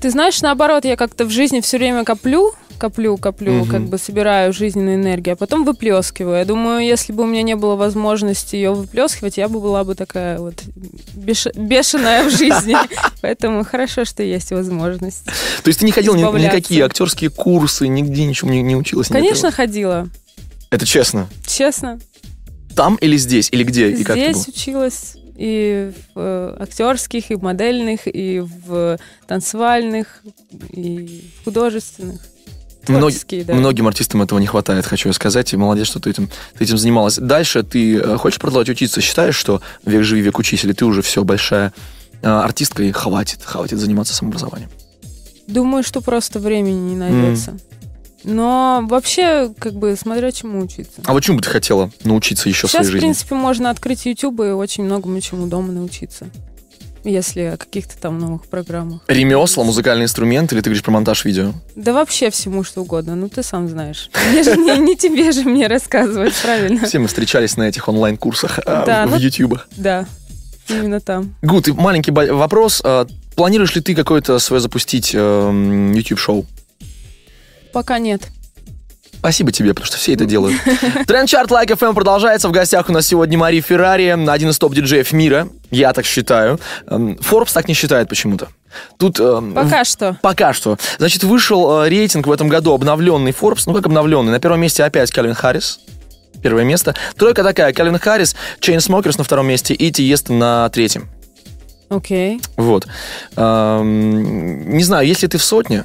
Ты 0.00 0.10
знаешь, 0.10 0.40
наоборот, 0.42 0.84
я 0.84 0.96
как-то 0.96 1.24
в 1.24 1.30
жизни 1.30 1.60
все 1.60 1.78
время 1.78 2.04
коплю, 2.04 2.52
коплю, 2.78 3.16
коплю, 3.18 3.52
Мгм. 3.52 3.68
как 3.70 3.82
бы 3.88 3.98
собираю 3.98 4.52
жизненную 4.52 4.94
энергию, 4.96 5.34
а 5.34 5.36
потом 5.36 5.64
выплескиваю. 5.64 6.38
Я 6.38 6.44
думаю, 6.44 6.84
если 6.86 7.12
бы 7.12 7.24
у 7.24 7.26
меня 7.26 7.42
не 7.42 7.56
было 7.56 7.76
возможности 7.76 8.56
ее 8.56 8.72
выплескивать, 8.72 9.36
я 9.36 9.48
бы 9.48 9.60
была 9.60 9.84
бы 9.84 9.94
такая 9.94 10.38
вот 10.38 10.62
беш- 11.14 11.52
бешеная 11.58 12.24
в 12.24 12.30
жизни. 12.30 12.76
Поэтому 13.20 13.64
хорошо, 13.64 14.04
что 14.04 14.22
есть 14.22 14.50
возможность. 14.52 15.24
То 15.26 15.68
есть 15.68 15.80
ты 15.80 15.86
не 15.86 15.92
ходил 15.92 16.14
ни, 16.14 16.20
Избавляться. 16.20 16.56
никакие 16.56 16.84
актерские 16.84 17.30
курсы, 17.30 17.88
нигде 17.88 18.24
ничего 18.24 18.50
не, 18.50 18.62
не 18.62 18.76
училась? 18.76 19.08
Конечно, 19.08 19.50
ходила. 19.50 20.08
Это 20.70 20.86
честно. 20.86 21.28
Честно. 21.46 21.98
Там 22.76 22.96
или 22.96 23.16
здесь? 23.16 23.48
Или 23.50 23.64
где? 23.64 23.90
И 23.90 24.04
как 24.04 24.16
Здесь 24.16 24.46
училась 24.48 25.14
и 25.36 25.92
в 26.14 26.18
э, 26.20 26.56
актерских, 26.60 27.30
и 27.30 27.34
в 27.36 27.42
модельных, 27.42 28.00
и 28.06 28.40
в 28.40 28.98
танцевальных, 29.28 30.22
и 30.72 31.24
в 31.40 31.44
художественных. 31.44 32.20
Мног- 32.88 33.44
да. 33.44 33.54
Многим 33.54 33.86
артистам 33.88 34.22
этого 34.22 34.38
не 34.38 34.46
хватает, 34.46 34.86
хочу 34.86 35.12
сказать. 35.12 35.52
И 35.52 35.56
молодец, 35.56 35.86
что 35.86 36.00
ты 36.00 36.10
этим, 36.10 36.28
ты 36.56 36.64
этим 36.64 36.78
занималась. 36.78 37.16
Дальше 37.16 37.62
ты 37.62 37.96
э, 37.96 38.16
хочешь 38.16 38.38
продолжать 38.40 38.68
учиться? 38.70 39.00
Считаешь, 39.00 39.36
что 39.36 39.60
век 39.84 40.02
живи, 40.04 40.20
век 40.20 40.38
учись, 40.38 40.64
или 40.64 40.72
ты 40.72 40.84
уже 40.84 41.02
все, 41.02 41.24
большая 41.24 41.72
а, 42.22 42.44
артисткой 42.44 42.92
хватит, 42.92 43.42
хватит 43.44 43.78
заниматься 43.78 44.14
самообразованием? 44.14 44.70
Думаю, 45.46 45.82
что 45.82 46.00
просто 46.00 46.38
времени 46.38 46.90
не 46.90 46.96
найдется. 46.96 47.56
Но 48.24 48.84
вообще, 48.88 49.52
как 49.58 49.74
бы, 49.74 49.96
смотря 49.96 50.32
чему 50.32 50.60
учиться. 50.60 51.00
А 51.04 51.12
вот 51.12 51.22
чему 51.22 51.38
бы 51.38 51.42
ты 51.42 51.50
хотела 51.50 51.90
научиться 52.04 52.48
еще 52.48 52.66
в 52.66 52.70
Сейчас, 52.70 52.80
своей 52.80 52.88
в 52.88 52.92
жизни? 52.92 53.06
принципе, 53.06 53.34
можно 53.36 53.70
открыть 53.70 54.04
YouTube 54.06 54.40
и 54.40 54.50
очень 54.50 54.84
многому 54.84 55.20
чему 55.20 55.46
дома 55.46 55.72
научиться. 55.72 56.26
Если 57.08 57.40
о 57.40 57.56
каких-то 57.56 57.98
там 57.98 58.18
новых 58.18 58.46
программах. 58.46 59.00
Ремесла, 59.08 59.64
музыкальный 59.64 60.04
инструмент, 60.04 60.52
или 60.52 60.60
ты 60.60 60.64
говоришь 60.68 60.82
про 60.84 60.90
монтаж 60.92 61.24
видео? 61.24 61.52
Да 61.74 61.94
вообще 61.94 62.28
всему, 62.28 62.64
что 62.64 62.82
угодно. 62.82 63.16
Ну, 63.16 63.30
ты 63.30 63.42
сам 63.42 63.66
знаешь. 63.66 64.10
Мне 64.30 64.42
же 64.42 64.56
не, 64.56 64.76
не 64.78 64.94
тебе 64.94 65.32
же 65.32 65.44
мне 65.44 65.68
рассказывать, 65.68 66.34
правильно? 66.42 66.86
Все 66.86 66.98
мы 66.98 67.08
встречались 67.08 67.56
на 67.56 67.62
этих 67.62 67.88
онлайн-курсах 67.88 68.58
а, 68.66 68.84
Да, 68.84 69.06
в 69.06 69.10
ну- 69.12 69.16
ютубах. 69.16 69.68
Да, 69.76 70.06
именно 70.68 71.00
там. 71.00 71.34
Гуд, 71.40 71.68
маленький 71.68 72.10
вопрос. 72.10 72.82
А, 72.84 73.06
Планируешь 73.34 73.74
ли 73.76 73.80
ты 73.80 73.94
какое-то 73.94 74.38
свое 74.40 74.60
запустить 74.60 75.12
эм, 75.14 75.92
YouTube-шоу? 75.92 76.44
Пока 77.72 77.98
нет. 77.98 78.22
Спасибо 79.18 79.50
тебе, 79.50 79.70
потому 79.70 79.86
что 79.86 79.96
все 79.96 80.14
это 80.14 80.24
делают. 80.26 80.56
Тренд-чарт 81.06 81.50
Like 81.50 81.66
FM 81.68 81.94
продолжается. 81.94 82.48
В 82.48 82.52
гостях 82.52 82.88
у 82.88 82.92
нас 82.92 83.06
сегодня 83.06 83.36
Мари 83.36 83.60
Феррари, 83.60 84.04
один 84.28 84.50
из 84.50 84.58
топ-диджеев 84.58 85.12
мира. 85.12 85.48
Я 85.70 85.92
так 85.92 86.06
считаю. 86.06 86.60
Эм, 86.86 87.14
Forbes 87.14 87.52
так 87.52 87.66
не 87.68 87.74
считает 87.74 88.08
почему-то. 88.08 88.48
Тут... 88.96 89.18
эм, 89.18 89.54
Пока 89.54 89.84
что. 89.84 90.16
Пока 90.22 90.52
что. 90.52 90.78
Значит, 90.98 91.24
вышел 91.24 91.82
э, 91.82 91.88
рейтинг 91.88 92.28
в 92.28 92.32
этом 92.32 92.48
году 92.48 92.72
обновленный 92.72 93.32
Forbes. 93.32 93.64
Ну, 93.66 93.74
как 93.74 93.86
обновленный? 93.86 94.30
На 94.30 94.38
первом 94.38 94.60
месте 94.60 94.84
опять 94.84 95.10
Кальвин 95.10 95.34
Харрис. 95.34 95.80
Первое 96.40 96.62
место. 96.62 96.94
Тройка 97.16 97.42
такая. 97.42 97.72
Кальвин 97.72 97.98
Харрис, 97.98 98.36
Chainsmokers 98.60 99.16
на 99.18 99.24
втором 99.24 99.48
месте 99.48 99.74
и 99.74 99.90
Тиеста 99.90 100.32
на 100.32 100.68
третьем. 100.68 101.08
Окей. 101.88 102.40
Вот. 102.56 102.86
Эм, 103.36 104.76
не 104.76 104.84
знаю, 104.84 105.08
если 105.08 105.26
ты 105.26 105.38
в 105.38 105.42
сотне, 105.42 105.84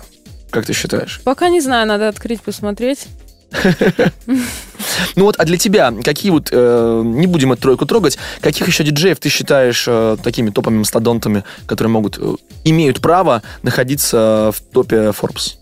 как 0.52 0.68
ты 0.68 0.74
считаешь? 0.74 1.22
Пока 1.24 1.50
не 1.50 1.62
знаю, 1.62 1.88
надо 1.88 2.10
открыть, 2.10 2.42
посмотреть. 2.42 3.08
Ну 5.16 5.26
вот, 5.26 5.36
а 5.40 5.46
для 5.46 5.58
тебя 5.58 5.94
какие 6.04 6.32
вот, 6.32 6.50
э, 6.52 7.02
не 7.06 7.28
будем 7.28 7.54
эту 7.54 7.62
тройку 7.62 7.86
трогать, 7.86 8.18
каких 8.42 8.68
еще 8.68 8.84
диджеев 8.84 9.20
ты 9.20 9.30
считаешь 9.30 9.86
э, 9.88 10.18
такими 10.22 10.50
топовыми 10.50 10.80
мастодонтами, 10.80 11.44
которые 11.66 11.92
могут, 11.92 12.18
э, 12.18 12.36
имеют 12.66 13.02
право 13.02 13.42
находиться 13.62 14.52
в 14.54 14.62
топе 14.74 15.12
Forbes? 15.12 15.58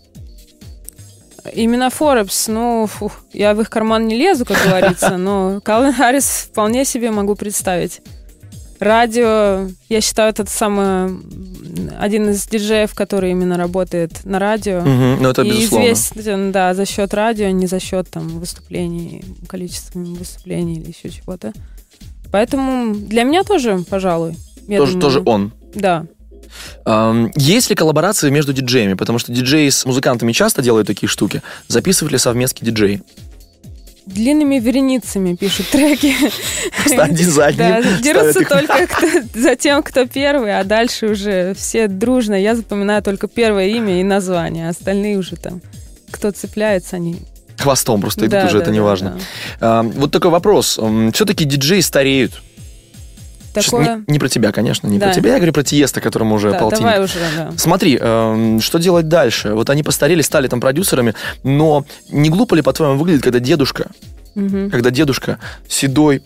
Именно 1.52 1.88
Forbes, 1.88 2.44
ну, 2.48 2.86
фух, 2.86 3.12
я 3.32 3.54
в 3.54 3.60
их 3.60 3.70
карман 3.70 4.06
не 4.06 4.16
лезу, 4.16 4.44
как 4.44 4.58
говорится, 4.64 5.16
но 5.16 5.60
Калвин 5.62 5.92
Харрис 5.92 6.48
вполне 6.50 6.84
себе 6.84 7.10
могу 7.10 7.34
представить. 7.34 8.00
Радио, 8.82 9.68
я 9.88 10.00
считаю, 10.00 10.30
это 10.30 10.44
самый 10.44 11.16
один 12.00 12.30
из 12.30 12.44
диджеев, 12.46 12.94
который 12.94 13.30
именно 13.30 13.56
работает 13.56 14.24
на 14.24 14.40
радио. 14.40 14.80
Мгм, 14.80 15.22
ну 15.22 15.30
это 15.30 15.42
и 15.42 15.50
безусловно. 15.50 15.92
известен, 15.92 16.50
да, 16.50 16.74
за 16.74 16.84
счет 16.84 17.14
радио, 17.14 17.48
не 17.50 17.68
за 17.68 17.78
счет 17.78 18.10
там 18.10 18.40
выступлений, 18.40 19.24
количества 19.46 20.00
выступлений 20.00 20.80
или 20.80 20.88
еще 20.88 21.10
чего-то. 21.10 21.52
Поэтому 22.32 22.94
для 22.94 23.22
меня 23.22 23.44
тоже, 23.44 23.84
пожалуй. 23.88 24.36
Тоже, 24.66 24.94
думаю, 24.94 25.00
тоже 25.00 25.22
он. 25.24 25.52
Да. 25.76 26.06
Есть 27.36 27.70
ли 27.70 27.76
коллаборации 27.76 28.30
между 28.30 28.52
диджеями? 28.52 28.94
Потому 28.94 29.20
что 29.20 29.32
диджеи 29.32 29.68
с 29.68 29.86
музыкантами 29.86 30.32
часто 30.32 30.60
делают 30.60 30.88
такие 30.88 31.08
штуки. 31.08 31.40
Записывают 31.68 32.12
ли 32.12 32.18
совместки 32.18 32.64
диджеи? 32.64 33.00
Длинными 34.06 34.58
вереницами 34.58 35.34
пишут 35.36 35.68
треки. 35.68 36.14
Один 36.98 37.30
за 37.30 37.46
одним 37.46 37.68
Да, 37.68 37.82
дерутся 38.00 38.44
только 38.44 38.86
кто- 38.88 39.40
за 39.40 39.54
тем, 39.56 39.82
кто 39.82 40.06
первый, 40.06 40.58
а 40.58 40.64
дальше 40.64 41.06
уже 41.06 41.54
все 41.54 41.86
дружно. 41.86 42.34
Я 42.34 42.56
запоминаю 42.56 43.02
только 43.02 43.28
первое 43.28 43.68
имя 43.68 44.00
и 44.00 44.02
название, 44.02 44.66
а 44.66 44.70
остальные 44.70 45.18
уже 45.18 45.36
там, 45.36 45.60
кто 46.10 46.30
цепляется, 46.32 46.96
они... 46.96 47.16
Хвостом 47.58 48.00
просто 48.00 48.22
идут 48.22 48.30
Да, 48.30 48.46
уже, 48.46 48.58
да, 48.58 48.62
это 48.64 48.70
не 48.72 48.78
да, 48.78 48.84
важно. 48.84 49.18
да. 49.60 49.82
Вот 49.82 50.10
такой 50.10 50.30
вопрос. 50.32 50.80
Все-таки 51.12 51.44
диджеи 51.44 51.80
стареют. 51.80 52.32
Такое... 53.54 54.04
не, 54.06 54.12
не 54.14 54.18
про 54.18 54.28
тебя, 54.28 54.52
конечно, 54.52 54.86
не 54.88 54.98
Да. 54.98 55.06
про 55.06 55.14
тебя, 55.14 55.30
я 55.32 55.36
говорю 55.36 55.52
про 55.52 55.62
Тиеста, 55.62 56.00
которому 56.00 56.34
уже 56.36 56.50
Да, 56.52 56.58
полтинник. 56.58 56.82
давай 56.84 57.04
уже, 57.04 57.18
да. 57.36 57.52
Смотри, 57.56 57.98
эм, 58.00 58.60
что 58.60 58.78
делать 58.78 59.08
дальше? 59.08 59.52
Вот 59.54 59.68
они 59.70 59.82
постарели, 59.82 60.22
стали 60.22 60.48
там 60.48 60.60
продюсерами, 60.60 61.14
но 61.42 61.84
не 62.10 62.28
глупо 62.30 62.54
ли, 62.54 62.62
по-твоему, 62.62 62.98
выглядит, 62.98 63.22
когда 63.22 63.38
дедушка, 63.40 63.90
Мгм. 64.34 64.70
когда 64.70 64.90
дедушка 64.90 65.38
седой, 65.68 66.22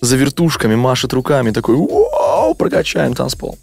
за 0.00 0.16
вертушками, 0.16 0.74
машет 0.74 1.12
руками, 1.12 1.50
такой, 1.50 1.76
вау, 1.76 2.54
прокачаем 2.54 3.14
танцпол. 3.14 3.56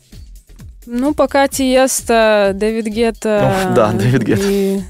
Ну, 0.88 1.14
пока 1.14 1.48
Тиеста, 1.48 2.52
Дэвид 2.56 2.88
Гетта... 2.88 3.54
Ох, 3.68 3.74
да, 3.76 3.92
Дэвид 3.92 4.24
Гетта. 4.24 4.48
И 4.50 4.82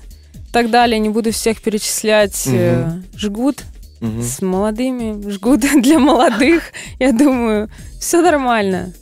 так 0.54 0.70
далее, 0.72 1.00
не 1.00 1.10
буду 1.10 1.32
всех 1.32 1.62
перечислять, 1.62 2.44
э, 2.48 2.90
жгут 3.18 3.64
С 4.02 4.42
молодыми, 4.42 5.30
жгут 5.30 5.60
для 5.82 6.00
молодых. 6.00 6.64
Я 7.00 7.12
думаю, 7.12 7.70
все 8.00 8.22
нормально. 8.22 8.94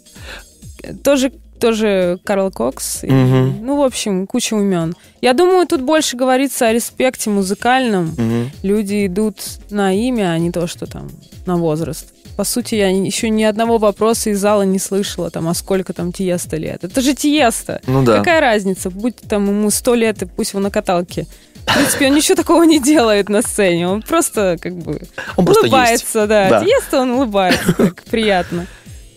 Тоже, 1.04 1.32
тоже 1.60 2.20
Карл 2.24 2.52
Кокс. 2.52 3.04
и, 3.04 3.08
Мгм. 3.12 3.66
ну, 3.66 3.78
в 3.78 3.82
общем, 3.84 4.28
куча 4.28 4.54
умен. 4.56 4.96
Я 5.22 5.34
думаю, 5.34 5.68
тут 5.68 5.82
больше 5.82 6.18
говорится 6.18 6.68
о 6.68 6.74
респекте 6.74 7.30
музыкальном. 7.30 8.14
Мгм. 8.18 8.52
Люди 8.64 9.06
идут 9.08 9.38
на 9.70 9.94
имя, 9.94 10.32
а 10.32 10.38
не 10.40 10.52
то, 10.52 10.68
что 10.68 10.86
там 10.86 11.10
на 11.46 11.58
возраст. 11.58 12.08
По 12.38 12.46
сути, 12.46 12.76
я 12.76 12.88
еще 12.90 13.30
ни 13.30 13.44
одного 13.44 13.78
вопроса 13.80 14.30
из 14.30 14.40
зала 14.40 14.62
не 14.62 14.80
слышала, 14.80 15.30
там, 15.30 15.50
а 15.50 15.54
сколько 15.54 15.92
там 15.92 16.14
Тиеста 16.14 16.56
лет. 16.56 16.86
Это 16.86 17.02
же 17.02 17.14
Тиеста. 17.14 17.82
Ну 17.86 18.04
да. 18.04 18.18
Какая 18.20 18.40
разница? 18.40 18.90
Будь 18.90 19.18
там 19.18 19.46
ему 19.48 19.70
сто 19.72 19.94
лет, 19.96 20.22
и 20.22 20.26
пусть 20.26 20.56
он 20.56 20.62
на 20.64 20.72
каталке. 20.72 21.28
В 21.66 21.74
принципе, 21.74 22.08
он 22.08 22.16
ничего 22.16 22.36
такого 22.36 22.64
не 22.64 22.80
делает 22.80 23.30
на 23.30 23.42
сцене. 23.42 23.88
Он 23.88 24.02
просто 24.02 24.58
как 24.60 24.74
бы 24.76 25.02
Он 25.38 25.48
улыбается, 25.48 26.28
да. 26.28 26.50
Да. 26.50 26.64
Тиеста 26.64 27.02
он 27.02 27.12
улыбается, 27.12 27.74
так 27.74 28.04
приятно. 28.04 28.66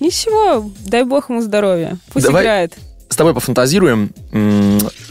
Ничего, 0.01 0.71
дай 0.85 1.05
бог 1.05 1.31
ему 1.31 1.41
здоровья. 1.41 1.97
Пусть 2.13 2.27
Давай 2.27 2.43
играет. 2.43 2.75
С 3.09 3.17
тобой 3.17 3.35
пофантазируем. 3.35 4.13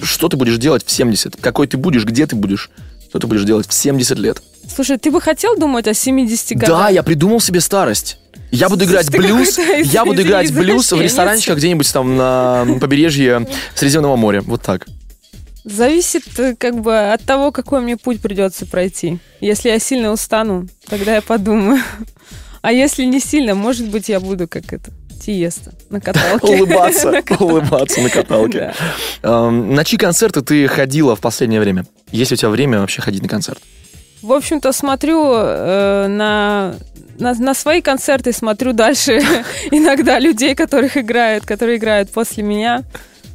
Что 0.01 0.27
ты 0.27 0.37
будешь 0.37 0.57
делать 0.57 0.85
в 0.85 0.91
70? 0.91 1.37
Какой 1.37 1.67
ты 1.67 1.77
будешь, 1.77 2.03
где 2.03 2.25
ты 2.27 2.35
будешь? 2.35 2.69
Что 3.09 3.19
ты 3.19 3.27
будешь 3.27 3.43
делать 3.43 3.67
в 3.67 3.73
70 3.73 4.17
лет? 4.19 4.41
Слушай, 4.73 4.97
ты 4.97 5.11
бы 5.11 5.19
хотел 5.21 5.57
думать 5.57 5.87
о 5.87 5.93
70 5.93 6.57
годах? 6.57 6.69
Да, 6.69 6.89
я 6.89 7.03
придумал 7.03 7.39
себе 7.39 7.59
старость. 7.59 8.17
Я 8.51 8.69
буду 8.69 8.85
играть 8.85 9.07
Ты 9.07 9.17
блюз, 9.17 9.57
я 9.57 10.03
буду 10.03 10.21
играть 10.21 10.53
блюз 10.53 10.91
в 10.91 10.99
ресторанчиках 10.99 11.57
где-нибудь 11.57 11.91
там 11.91 12.17
на 12.17 12.65
побережье 12.79 13.47
Средиземного 13.75 14.15
моря. 14.17 14.41
Вот 14.41 14.61
так. 14.61 14.87
Зависит 15.63 16.23
э, 16.39 16.55
как 16.57 16.81
бы 16.81 17.11
от 17.11 17.23
того, 17.23 17.51
какой 17.51 17.81
мне 17.81 17.95
путь 17.97 18.21
придется 18.21 18.65
пройти. 18.65 19.19
Если 19.41 19.69
я 19.69 19.79
сильно 19.79 20.11
устану, 20.11 20.67
тогда 20.87 21.15
я 21.15 21.21
подумаю. 21.21 21.81
А 22.63 22.71
если 22.71 23.05
не 23.05 23.19
сильно, 23.19 23.55
может 23.55 23.87
быть, 23.89 24.07
я 24.07 24.19
буду 24.19 24.47
как 24.47 24.71
это, 24.71 24.91
Тиеста 25.25 25.73
на 25.89 25.99
каталке. 25.99 26.45
Улыбаться, 26.53 27.09
На 27.11 27.21
каталке. 27.23 27.43
улыбаться 27.43 28.01
на 28.01 28.09
каталке. 28.11 28.73
Да. 29.23 29.47
Эм, 29.47 29.73
На 29.73 29.83
чьи 29.83 29.97
концерты 29.97 30.43
ты 30.43 30.67
ходила 30.67 31.15
в 31.15 31.21
последнее 31.21 31.59
время? 31.59 31.85
Есть 32.11 32.31
у 32.31 32.35
тебя 32.35 32.49
время 32.49 32.79
вообще 32.79 33.01
ходить 33.01 33.23
на 33.23 33.27
концерт? 33.27 33.59
В 34.21 34.31
общем-то, 34.31 34.71
смотрю 34.73 35.33
э, 35.33 36.05
на, 36.07 36.75
на, 37.17 37.33
на 37.33 37.53
свои 37.55 37.81
концерты, 37.81 38.31
смотрю 38.31 38.73
дальше 38.73 39.19
иногда 39.71 40.19
людей, 40.19 40.53
которых 40.53 40.97
играют, 40.97 41.47
которые 41.47 41.77
играют 41.79 42.11
после 42.11 42.43
меня. 42.43 42.83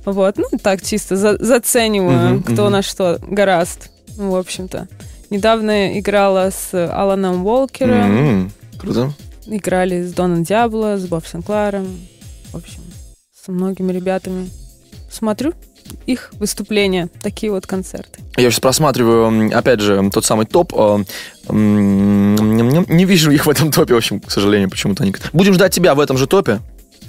Вот, 0.07 0.39
ну 0.39 0.47
так 0.63 0.83
чисто 0.83 1.17
за- 1.17 1.37
зацениваю, 1.45 2.35
Мгм, 2.37 2.43
кто 2.45 2.63
мгм. 2.65 2.73
на 2.73 2.83
что 2.83 3.19
гораст. 3.29 3.91
В 4.17 4.35
общем-то. 4.35 4.89
Недавно 5.29 5.99
играла 5.99 6.51
с 6.51 6.73
Аланом 6.73 7.45
Уолкером, 7.45 8.19
М, 8.19 8.53
Круто. 8.79 9.13
играли 9.47 10.03
с 10.03 10.13
Доном 10.15 10.45
Диабло, 10.45 10.97
с 10.97 11.07
Боб 11.07 11.27
Сенкларом. 11.27 11.87
В 12.53 12.57
общем, 12.57 12.81
со 13.45 13.51
многими 13.53 13.93
ребятами. 13.93 14.49
Смотрю 15.11 15.53
их 16.07 16.33
выступления, 16.39 17.09
такие 17.23 17.51
вот 17.53 17.67
концерты. 17.67 18.21
Я 18.37 18.51
сейчас 18.51 18.61
просматриваю, 18.61 19.57
опять 19.57 19.81
же, 19.81 20.09
тот 20.13 20.25
самый 20.25 20.47
топ. 20.47 20.73
м, 20.75 21.05
Не 22.89 23.05
вижу 23.05 23.31
их 23.31 23.47
в 23.47 23.51
этом 23.51 23.71
топе, 23.73 23.95
в 23.95 23.97
общем, 23.97 24.21
к 24.21 24.31
сожалению, 24.31 24.71
почему-то 24.71 25.03
они... 25.03 25.15
Будем 25.33 25.55
ждать 25.55 25.75
тебя 25.75 25.95
в 25.95 26.01
этом 26.01 26.17
же 26.19 26.27
топе, 26.27 26.61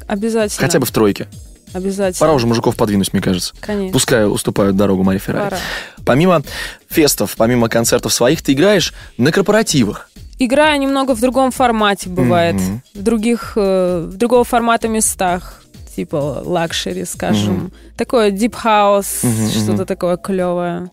Обязательно. 0.07 0.59
хотя 0.65 0.79
бы 0.79 0.85
в 0.85 0.91
тройке. 0.91 1.27
Обязательно. 1.74 2.19
Пора 2.19 2.33
уже 2.33 2.47
мужиков 2.47 2.75
подвинуть, 2.75 3.13
мне 3.13 3.21
кажется. 3.21 3.53
Конечно. 3.59 3.91
Пускай 3.93 4.27
уступают 4.27 4.75
дорогу 4.75 5.03
Мари 5.03 5.17
Феррари. 5.17 5.50
Пора. 5.50 5.57
Помимо 6.05 6.41
фестов, 6.89 7.36
помимо 7.38 7.69
концертов 7.69 8.13
своих, 8.13 8.41
ты 8.41 8.53
играешь 8.53 8.93
на 9.17 9.31
корпоративах. 9.31 10.09
Играю 10.39 10.79
немного 10.79 11.15
в 11.15 11.19
другом 11.19 11.51
формате, 11.51 12.09
бывает. 12.09 12.55
Мгм. 12.55 12.81
В 12.93 13.01
других, 13.03 13.53
э, 13.55 14.07
в 14.12 14.15
другого 14.17 14.43
формата 14.43 14.88
местах. 14.88 15.63
Типа 15.95 16.43
luxury, 16.45 17.05
скажем. 17.05 17.71
Такое 17.97 18.29
deep 18.31 18.53
house, 18.63 19.25
Мгм, 19.27 19.50
что-то 19.50 19.86
такое 19.86 20.17
клевое. 20.17 20.91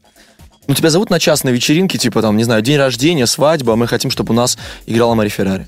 Ну, 0.66 0.74
тебя 0.74 0.88
зовут 0.88 1.10
на 1.10 1.20
частные 1.20 1.54
вечеринки, 1.54 1.98
типа 1.98 2.22
там, 2.22 2.38
не 2.38 2.44
знаю, 2.44 2.62
день 2.62 2.78
рождения, 2.78 3.26
свадьба, 3.26 3.74
а 3.74 3.76
мы 3.76 3.86
хотим, 3.86 4.10
чтобы 4.10 4.32
у 4.32 4.36
нас 4.36 4.56
играла 4.86 5.14
Мари 5.14 5.28
Феррари. 5.28 5.66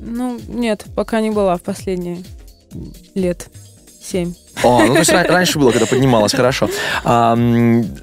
Ну, 0.00 0.38
нет, 0.48 0.84
пока 0.94 1.22
не 1.22 1.30
была 1.30 1.56
в 1.56 1.62
последние 1.62 2.18
лет. 3.14 3.48
Семь. 4.04 4.34
О, 4.62 4.84
ну 4.84 4.92
то 4.94 4.98
есть 5.00 5.10
ра- 5.10 5.26
раньше 5.26 5.58
было, 5.58 5.70
когда 5.70 5.86
поднималась, 5.86 6.32
хорошо. 6.32 6.68
А, 7.04 7.34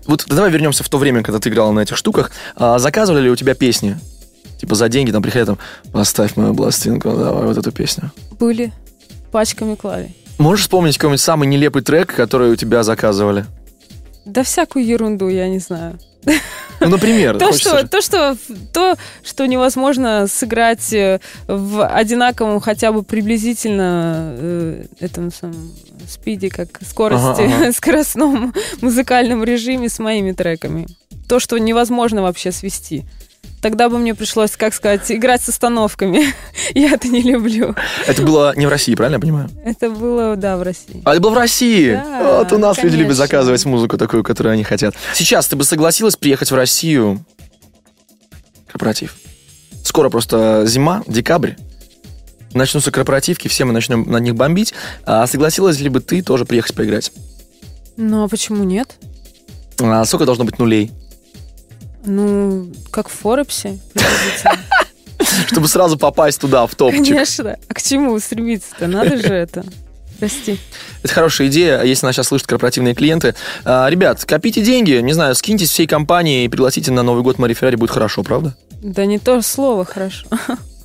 вот 0.07 0.25
давай 0.27 0.49
вернемся 0.51 0.83
в 0.83 0.89
то 0.89 0.97
время, 0.97 1.23
когда 1.23 1.39
ты 1.39 1.49
играла 1.49 1.71
на 1.71 1.81
этих 1.81 1.95
штуках. 1.97 2.31
А, 2.55 2.79
заказывали 2.79 3.23
ли 3.23 3.29
у 3.29 3.35
тебя 3.35 3.53
песни? 3.53 3.97
Типа 4.59 4.75
за 4.75 4.89
деньги, 4.89 5.11
там 5.11 5.21
приходят, 5.23 5.47
там, 5.47 5.57
поставь 5.91 6.35
мою 6.35 6.53
пластинку, 6.53 7.11
давай 7.11 7.45
вот 7.45 7.57
эту 7.57 7.71
песню. 7.71 8.11
Были 8.39 8.73
пачками 9.31 9.75
клавий. 9.75 10.15
Можешь 10.37 10.63
вспомнить 10.63 10.97
какой-нибудь 10.97 11.21
самый 11.21 11.47
нелепый 11.47 11.81
трек, 11.81 12.13
который 12.15 12.51
у 12.51 12.55
тебя 12.55 12.83
заказывали? 12.83 13.45
Да 14.25 14.43
всякую 14.43 14.85
ерунду, 14.85 15.29
я 15.29 15.47
не 15.49 15.59
знаю. 15.59 15.99
Ну, 16.81 16.87
например, 16.89 17.37
То, 17.37 17.47
хочется 17.47 17.79
что, 17.79 17.87
то, 17.87 18.01
что, 18.01 18.37
то, 18.73 18.95
что 19.23 19.45
невозможно 19.45 20.27
сыграть 20.27 20.93
э, 20.93 21.19
в 21.47 21.85
одинаковом 21.85 22.59
хотя 22.59 22.91
бы 22.91 23.03
приблизительно 23.03 24.35
э, 24.37 24.85
этом 24.99 25.31
самом 25.31 25.73
спиде, 26.07 26.49
как 26.49 26.67
скорости, 26.81 27.41
Ага, 27.41 27.55
ага. 27.55 27.71
скоростном 27.73 28.53
музыкальном 28.81 29.43
режиме 29.43 29.89
с 29.89 29.99
моими 29.99 30.31
треками. 30.31 30.87
То, 31.27 31.39
что 31.39 31.57
невозможно 31.57 32.21
вообще 32.21 32.51
свести. 32.51 33.05
Тогда 33.61 33.89
бы 33.89 33.97
мне 33.97 34.15
пришлось, 34.15 34.51
как 34.51 34.73
сказать, 34.73 35.11
играть 35.11 35.41
с 35.41 35.49
остановками. 35.49 36.33
Я 36.73 36.91
это 36.91 37.09
не 37.09 37.21
люблю. 37.21 37.75
Это 38.07 38.21
было 38.21 38.53
не 38.55 38.65
в 38.65 38.69
России, 38.69 38.95
правильно 38.95 39.15
я 39.17 39.19
понимаю? 39.19 39.49
Это 39.65 39.89
было, 39.89 40.35
да, 40.35 40.55
в 40.57 40.63
России. 40.63 41.01
А 41.03 41.11
это 41.11 41.21
было 41.21 41.31
в 41.31 41.37
России. 41.37 41.93
Да, 41.93 42.39
вот 42.39 42.53
у 42.53 42.57
нас 42.57 42.77
люди 42.77 42.95
любят 42.95 43.07
конечно. 43.07 43.23
заказывать 43.25 43.65
музыку 43.65 43.97
такую, 43.97 44.23
которую 44.23 44.53
они 44.53 44.63
хотят. 44.63 44.95
Сейчас 45.13 45.47
ты 45.47 45.55
бы 45.55 45.63
согласилась 45.63 46.15
приехать 46.15 46.51
в 46.51 46.55
Россию? 46.55 47.25
Корпоратив. 48.67 49.15
Скоро 49.83 50.09
просто 50.09 50.63
зима, 50.65 51.03
декабрь. 51.07 51.53
Начнутся 52.53 52.91
корпоративки, 52.91 53.47
все 53.47 53.65
мы 53.65 53.73
начнем 53.73 54.03
на 54.09 54.17
них 54.17 54.35
бомбить. 54.35 54.73
А 55.05 55.27
согласилась 55.27 55.79
ли 55.79 55.89
бы 55.89 55.99
ты 55.99 56.21
тоже 56.21 56.45
приехать 56.45 56.75
поиграть? 56.75 57.11
Ну, 57.97 58.23
а 58.23 58.27
почему 58.29 58.63
нет? 58.63 58.95
А 59.79 60.05
сколько 60.05 60.25
должно 60.25 60.45
быть 60.45 60.59
нулей? 60.59 60.91
Ну, 62.05 62.71
как 62.91 63.09
в 63.09 63.11
Форбсе. 63.11 63.79
Чтобы 65.47 65.67
сразу 65.67 65.97
попасть 65.97 66.39
туда, 66.39 66.65
в 66.65 66.75
топчик. 66.75 67.03
Конечно. 67.05 67.57
А 67.67 67.73
к 67.73 67.81
чему 67.81 68.17
стремиться-то? 68.19 68.87
Надо 68.87 69.17
же 69.17 69.33
это. 69.33 69.65
Прости. 70.19 70.59
Это 71.01 71.13
хорошая 71.13 71.47
идея, 71.47 71.81
если 71.83 72.05
нас 72.05 72.15
сейчас 72.15 72.27
слышат 72.27 72.47
корпоративные 72.47 72.93
клиенты. 72.93 73.35
А, 73.63 73.87
ребят, 73.89 74.23
копите 74.25 74.61
деньги, 74.61 74.91
не 74.91 75.13
знаю, 75.13 75.33
скиньтесь 75.33 75.69
всей 75.69 75.87
компанией 75.87 76.45
и 76.45 76.49
пригласите 76.49 76.91
на 76.91 77.03
Новый 77.03 77.23
год 77.23 77.39
Мари 77.39 77.53
Феррари, 77.53 77.77
будет 77.77 77.91
хорошо, 77.91 78.23
правда? 78.23 78.55
Да 78.81 79.05
не 79.05 79.17
то 79.17 79.41
слово, 79.41 79.85
хорошо. 79.85 80.27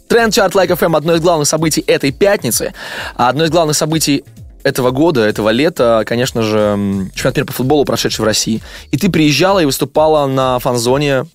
Тренд 0.09 0.33
Чарт 0.33 0.54
Лайк 0.54 0.71
FM 0.71 0.97
одно 0.97 1.14
из 1.14 1.21
главных 1.21 1.49
событий 1.49 1.83
этой 1.87 2.12
пятницы. 2.12 2.75
А 3.16 3.28
одно 3.28 3.44
из 3.44 3.50
главных 3.50 3.76
событий 3.76 4.25
этого 4.64 4.90
года, 4.90 5.21
этого 5.21 5.50
лета, 5.50 6.02
конечно 6.06 6.42
же, 6.42 7.09
чемпионат 7.14 7.37
мира 7.37 7.47
по 7.47 7.52
футболу, 7.52 7.85
прошедший 7.85 8.23
в 8.23 8.26
России. 8.26 8.62
И 8.90 8.97
ты 8.97 9.11
приезжала 9.11 9.61
и 9.61 9.64
выступала 9.66 10.26
на 10.26 10.59
фан-зоне 10.59 11.26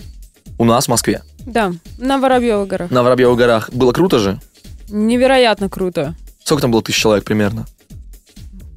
у 0.58 0.66
нас 0.66 0.86
в 0.86 0.90
Москве, 0.90 1.22
Да, 1.46 1.72
на 1.98 2.18
Воробьевых 2.18 2.68
горах. 2.68 2.92
на 2.92 3.04
Воробьевых 3.04 3.38
горах. 3.38 3.70
Было 3.72 3.94
круто 3.94 4.20
же? 4.20 4.40
Невероятно 4.90 5.70
круто. 5.70 6.16
Сколько 6.44 6.64
там 6.64 6.72
было 6.72 6.82
тысяч 6.82 6.98
человек 7.00 7.24
примерно? 7.24 7.66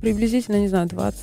Приблизительно, 0.01 0.57
не 0.57 0.69
знаю, 0.69 0.87
20, 0.89 1.19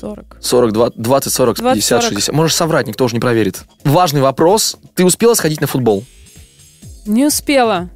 40. 0.00 0.36
40, 0.40 0.72
20, 0.72 0.98
20 1.02 1.32
40, 1.32 1.56
20, 1.58 1.74
50, 1.82 2.02
40. 2.02 2.12
60. 2.14 2.34
Можешь 2.34 2.54
соврать, 2.56 2.86
никто 2.86 3.04
уже 3.04 3.14
не 3.14 3.20
проверит. 3.20 3.62
Важный 3.84 4.20
вопрос. 4.20 4.76
Ты 4.94 5.04
успела 5.04 5.34
сходить 5.34 5.60
на 5.60 5.66
футбол? 5.66 6.04
Не 7.06 7.26
успела. 7.26 7.88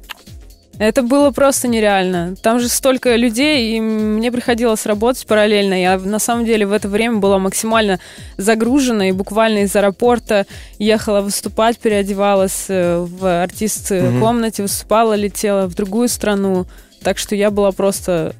Это 0.79 1.03
было 1.03 1.29
просто 1.31 1.67
нереально. 1.67 2.35
Там 2.41 2.59
же 2.59 2.67
столько 2.67 3.15
людей, 3.15 3.77
и 3.77 3.79
мне 3.79 4.31
приходилось 4.31 4.85
работать 4.87 5.25
параллельно. 5.27 5.79
Я 5.79 5.97
на 5.99 6.17
самом 6.19 6.45
деле 6.45 6.65
в 6.65 6.71
это 6.71 6.87
время 6.89 7.17
была 7.17 7.37
максимально 7.37 7.99
загружена 8.37 9.09
и 9.09 9.11
буквально 9.11 9.59
из 9.59 9.75
аэропорта 9.75 10.45
ехала 10.79 11.21
выступать, 11.21 11.77
переодевалась 11.77 12.65
э, 12.69 12.97
в 12.97 13.47
Мгм. 13.91 14.19
комнате, 14.19 14.63
выступала, 14.63 15.13
летела 15.13 15.67
в 15.67 15.75
другую 15.75 16.07
страну. 16.09 16.65
Так 17.03 17.17
что 17.19 17.35
я 17.35 17.51
была 17.51 17.71
просто 17.71 18.33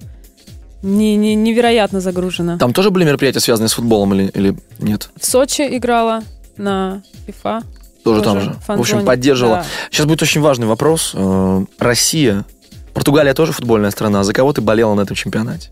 не- 0.81 1.15
не- 1.15 1.35
невероятно 1.35 2.01
загружена. 2.01 2.57
Там 2.57 2.73
тоже 2.73 2.89
были 2.89 3.05
мероприятия, 3.05 3.39
связанные 3.41 3.69
с 3.69 3.73
футболом 3.73 4.13
или, 4.15 4.27
или 4.33 4.55
нет? 4.79 5.09
В 5.19 5.25
Сочи 5.25 5.61
играла 5.77 6.23
на 6.57 7.03
FIFA. 7.27 7.63
Тоже, 8.03 8.21
там 8.21 8.41
же. 8.41 8.55
В 8.67 8.79
общем, 8.79 9.05
поддерживала. 9.05 9.57
Да. 9.57 9.65
Сейчас 9.89 10.05
будет 10.05 10.21
очень 10.21 10.41
важный 10.41 10.67
вопрос. 10.67 11.11
Э, 11.13 11.65
Россия. 11.79 12.45
Португалия 12.93 13.33
тоже 13.33 13.53
футбольная 13.53 13.91
страна. 13.91 14.23
За 14.23 14.33
кого 14.33 14.53
ты 14.53 14.61
болела 14.61 14.93
на 14.93 15.01
этом 15.01 15.15
чемпионате? 15.15 15.69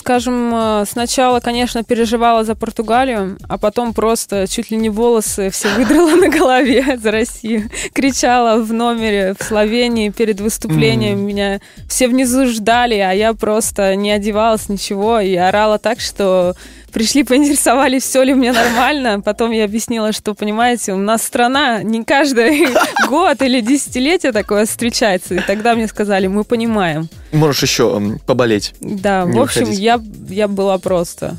Скажем, 0.00 0.50
э, 0.54 0.84
сначала, 0.90 1.40
конечно, 1.40 1.84
переживала 1.84 2.42
за 2.42 2.54
Португалию, 2.54 3.36
а 3.46 3.58
потом 3.58 3.92
просто 3.92 4.46
чуть 4.48 4.70
ли 4.70 4.78
не 4.78 4.88
волосы 4.88 5.50
все 5.50 5.68
выдрала 5.76 6.16
на 6.16 6.30
голове 6.30 6.96
за 6.96 7.10
Россию. 7.10 7.68
Кричала 7.92 8.62
в 8.62 8.72
номере 8.72 9.34
в 9.38 9.44
Словении 9.44 10.08
перед 10.08 10.40
выступлением. 10.40 11.18
Мгм. 11.18 11.26
Меня 11.26 11.60
все 11.86 12.08
внизу 12.08 12.46
ждали, 12.46 12.94
а 12.94 13.12
я 13.12 13.34
просто 13.34 13.94
не 13.94 14.10
одевалась, 14.10 14.70
ничего, 14.70 15.20
и 15.20 15.34
орала 15.34 15.78
так, 15.78 16.00
что 16.00 16.56
пришли, 16.90 17.22
поинтересовались, 17.22 18.02
все 18.04 18.22
ли 18.22 18.34
мне 18.34 18.52
нормально. 18.52 19.20
Потом 19.20 19.50
я 19.50 19.64
объяснила, 19.64 20.12
что, 20.12 20.34
понимаете, 20.34 20.92
у 20.92 20.98
нас 20.98 21.22
страна 21.22 21.82
не 21.82 22.04
каждый 22.04 22.68
год 23.08 23.40
или 23.42 23.60
десятилетие 23.60 24.32
такое 24.32 24.66
встречается. 24.66 25.34
И 25.34 25.40
тогда 25.40 25.74
мне 25.74 25.88
сказали, 25.88 26.26
мы 26.26 26.44
понимаем. 26.44 27.08
Можешь 27.32 27.62
еще 27.62 28.18
поболеть. 28.26 28.74
Да, 28.80 29.24
в 29.24 29.40
общем, 29.40 29.62
выходить. 29.62 29.80
я, 29.80 30.00
я 30.28 30.48
была 30.48 30.78
просто... 30.78 31.36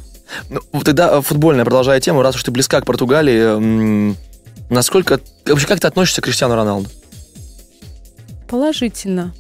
Ну, 0.50 0.62
тогда 0.84 1.18
э, 1.18 1.22
футбольная, 1.22 1.66
продолжая 1.66 2.00
тему, 2.00 2.22
раз 2.22 2.36
уж 2.36 2.44
ты 2.44 2.52
близка 2.52 2.80
к 2.82 2.86
Португалии, 2.86 4.16
насколько... 4.70 5.20
Вообще, 5.46 5.68
как 5.68 5.80
ты 5.80 5.88
относишься 5.88 6.22
к 6.22 6.26
Криштиану 6.26 6.56
Роналду? 6.56 6.90
Положительно. 8.48 9.34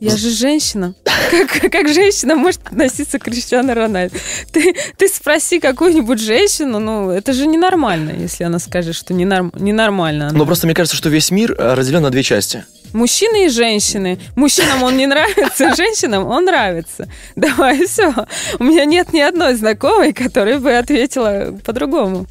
Я 0.00 0.16
же 0.16 0.30
женщина. 0.30 0.94
Как, 1.30 1.70
как 1.70 1.88
женщина 1.88 2.34
может 2.34 2.60
относиться 2.66 3.18
к 3.18 3.24
Криштиану 3.24 3.74
Рональду? 3.74 4.16
Ты, 4.50 4.74
ты 4.96 5.08
спроси 5.08 5.60
какую-нибудь 5.60 6.18
женщину, 6.20 6.78
ну, 6.78 7.10
это 7.10 7.34
же 7.34 7.46
ненормально, 7.46 8.12
если 8.18 8.44
она 8.44 8.58
скажет, 8.58 8.96
что 8.96 9.12
ненорм, 9.12 9.52
ненормально. 9.54 10.28
она. 10.28 10.38
Но 10.38 10.46
просто 10.46 10.66
мне 10.66 10.74
кажется, 10.74 10.96
что 10.96 11.10
весь 11.10 11.30
мир 11.30 11.54
э, 11.56 11.74
разделен 11.74 12.02
на 12.02 12.10
две 12.10 12.22
части. 12.22 12.64
Мужчины 12.94 13.46
и 13.46 13.48
женщины. 13.48 14.18
Мужчинам 14.36 14.82
он 14.82 14.96
не 14.96 15.06
нравится, 15.06 15.74
женщинам 15.76 16.26
он 16.26 16.46
нравится. 16.46 17.06
Давай, 17.36 17.86
все. 17.86 18.12
У 18.58 18.64
меня 18.64 18.86
нет 18.86 19.12
ни 19.12 19.20
одной 19.20 19.54
знакомой, 19.54 20.12
которая 20.12 20.58
бы 20.58 20.72
ответила 20.72 21.56
по-другому. 21.64 22.26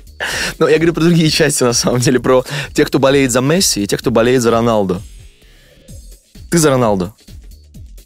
Но 0.58 0.68
я 0.68 0.78
говорю 0.78 0.94
про 0.94 1.02
другие 1.02 1.30
части, 1.30 1.64
на 1.64 1.74
самом 1.74 2.00
деле, 2.00 2.20
про 2.20 2.44
тех, 2.74 2.88
кто 2.88 3.00
болеет 3.00 3.32
за 3.32 3.42
Месси 3.42 3.84
и 3.84 3.88
тех, 3.88 4.00
кто 4.00 4.12
болеет 4.12 4.42
за 4.42 4.52
Роналду. 4.52 5.02
Ты 6.52 6.58
за 6.58 6.72
Роналду. 6.72 7.14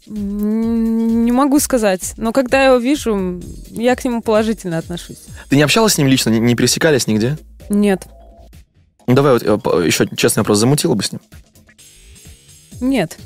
Не 0.06 1.32
могу 1.32 1.58
сказать. 1.60 2.14
Но 2.16 2.32
когда 2.32 2.60
я 2.60 2.66
его 2.66 2.76
вижу, 2.76 3.40
я 3.70 3.96
к 3.96 4.04
нему 4.04 4.20
положительно 4.20 4.78
отношусь. 4.78 5.18
Ты 5.48 5.56
не 5.56 5.62
общалась 5.62 5.94
с 5.94 5.98
ним 5.98 6.08
лично, 6.08 6.30
не, 6.30 6.54
пересекались 6.54 7.06
нигде? 7.06 7.38
Нет. 7.68 8.06
Ну 9.06 9.14
давай 9.14 9.38
вот 9.38 9.42
э, 9.42 9.86
еще 9.86 10.06
честный 10.16 10.40
вопрос, 10.40 10.58
замутила 10.58 10.94
бы 10.94 11.02
с 11.02 11.12
ним? 11.12 11.20
Нет. 12.80 13.16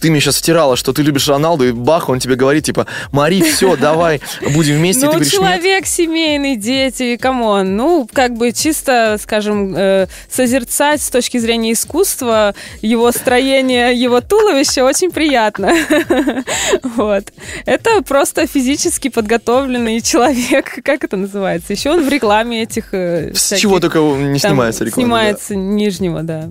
Ты 0.00 0.10
мне 0.10 0.20
сейчас 0.20 0.36
втирала, 0.36 0.76
что 0.76 0.92
ты 0.92 1.02
любишь 1.02 1.28
Роналду, 1.28 1.68
и 1.68 1.72
бах, 1.72 2.08
он 2.08 2.20
тебе 2.20 2.34
говорит, 2.36 2.64
типа, 2.64 2.86
Мари, 3.12 3.40
все, 3.52 3.76
давай, 3.76 4.20
будем 4.54 4.76
вместе. 4.76 5.06
Ну, 5.06 5.24
человек 5.24 5.86
семейный, 5.86 6.56
дети, 6.56 7.16
come 7.16 7.50
on. 7.50 7.76
Ну, 7.76 8.08
как 8.12 8.36
бы 8.36 8.52
чисто, 8.52 9.18
скажем, 9.20 9.74
э, 9.76 10.06
созерцать 10.30 11.02
с 11.02 11.10
точки 11.10 11.38
зрения 11.38 11.72
искусства 11.72 12.54
его 12.80 13.10
строение, 13.12 13.94
его 13.94 14.20
туловища 14.20 14.84
очень 14.84 15.10
приятно. 15.10 15.72
Вот. 16.82 17.32
Это 17.66 18.02
просто 18.02 18.46
физически 18.46 19.08
подготовленный 19.08 20.00
человек. 20.00 20.78
Как 20.84 21.04
это 21.04 21.16
называется? 21.16 21.72
Еще 21.72 21.90
он 21.90 22.04
в 22.04 22.08
рекламе 22.08 22.62
этих... 22.62 22.92
э, 22.92 23.32
С 23.34 23.56
чего 23.56 23.80
только 23.80 23.98
не 23.98 24.38
снимается 24.38 24.84
реклама. 24.84 25.04
Снимается 25.06 25.56
нижнего, 25.56 26.22
да. 26.22 26.48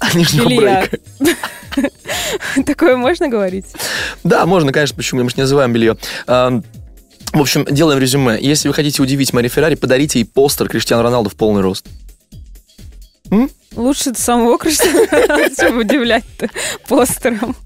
белья. 0.14 0.88
Такое 2.66 2.96
можно 2.96 3.28
говорить? 3.28 3.66
Да, 4.24 4.46
можно, 4.46 4.72
конечно, 4.72 4.96
почему, 4.96 5.22
мы 5.22 5.30
же 5.30 5.36
не 5.36 5.42
называем 5.42 5.72
белье. 5.72 5.96
В 6.26 7.40
общем, 7.40 7.66
делаем 7.66 8.00
резюме. 8.00 8.38
Если 8.40 8.68
вы 8.68 8.74
хотите 8.74 9.02
удивить 9.02 9.32
Мари 9.32 9.48
Феррари, 9.48 9.74
подарите 9.74 10.20
ей 10.20 10.24
постер 10.24 10.68
Криштиану 10.68 11.02
Роналду 11.02 11.28
в 11.28 11.34
полный 11.36 11.60
рост. 11.60 11.86
Лучше 13.74 14.14
самого 14.14 14.58
Криштиану, 14.58 15.54
чем 15.56 15.78
удивлять-то 15.78 16.48
постером. 16.88 17.56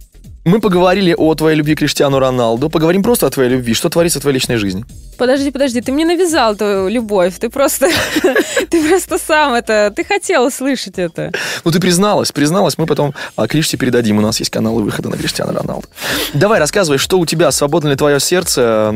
Мы 0.44 0.59
поговорили 0.59 1.14
о 1.16 1.35
твоей 1.35 1.59
любви 1.59 1.74
к 1.74 1.81
Криштиану 1.81 2.18
Роналду, 2.18 2.70
поговорим 2.70 3.03
просто 3.03 3.26
о 3.26 3.31
твоей 3.31 3.50
любви. 3.50 3.74
Что 3.74 3.90
творится 3.90 4.20
в 4.20 4.22
твоей 4.22 4.37
личной 4.37 4.57
жизни? 4.57 4.87
Подожди, 5.18 5.50
подожди, 5.50 5.83
ты 5.83 5.92
мне 5.92 6.07
навязал 6.07 6.55
эту 6.55 6.88
любовь. 6.88 7.35
Ты 7.38 7.50
просто, 7.50 7.90
ты 8.70 8.88
просто 8.88 9.18
сам 9.18 9.53
это, 9.53 9.92
ты 9.94 10.03
хотел 10.03 10.50
слышать 10.50 10.98
это. 10.98 11.31
Ну, 11.62 11.70
ты 11.70 11.79
призналась, 11.79 12.33
призналась, 12.33 12.79
мы 12.79 12.87
потом 12.87 13.14
а, 13.37 13.46
Криште 13.46 13.76
передадим. 13.76 14.16
У 14.16 14.22
нас 14.22 14.38
есть 14.38 14.50
каналы 14.50 14.83
выхода 14.83 15.11
на 15.11 15.18
Криштиана 15.18 15.53
Роналду. 15.53 15.87
Давай, 16.33 16.59
рассказывай, 16.59 16.96
что 16.96 17.18
у 17.18 17.26
тебя, 17.26 17.50
свободно 17.50 17.88
ли 17.88 17.96
твое 17.96 18.18
сердце, 18.18 18.94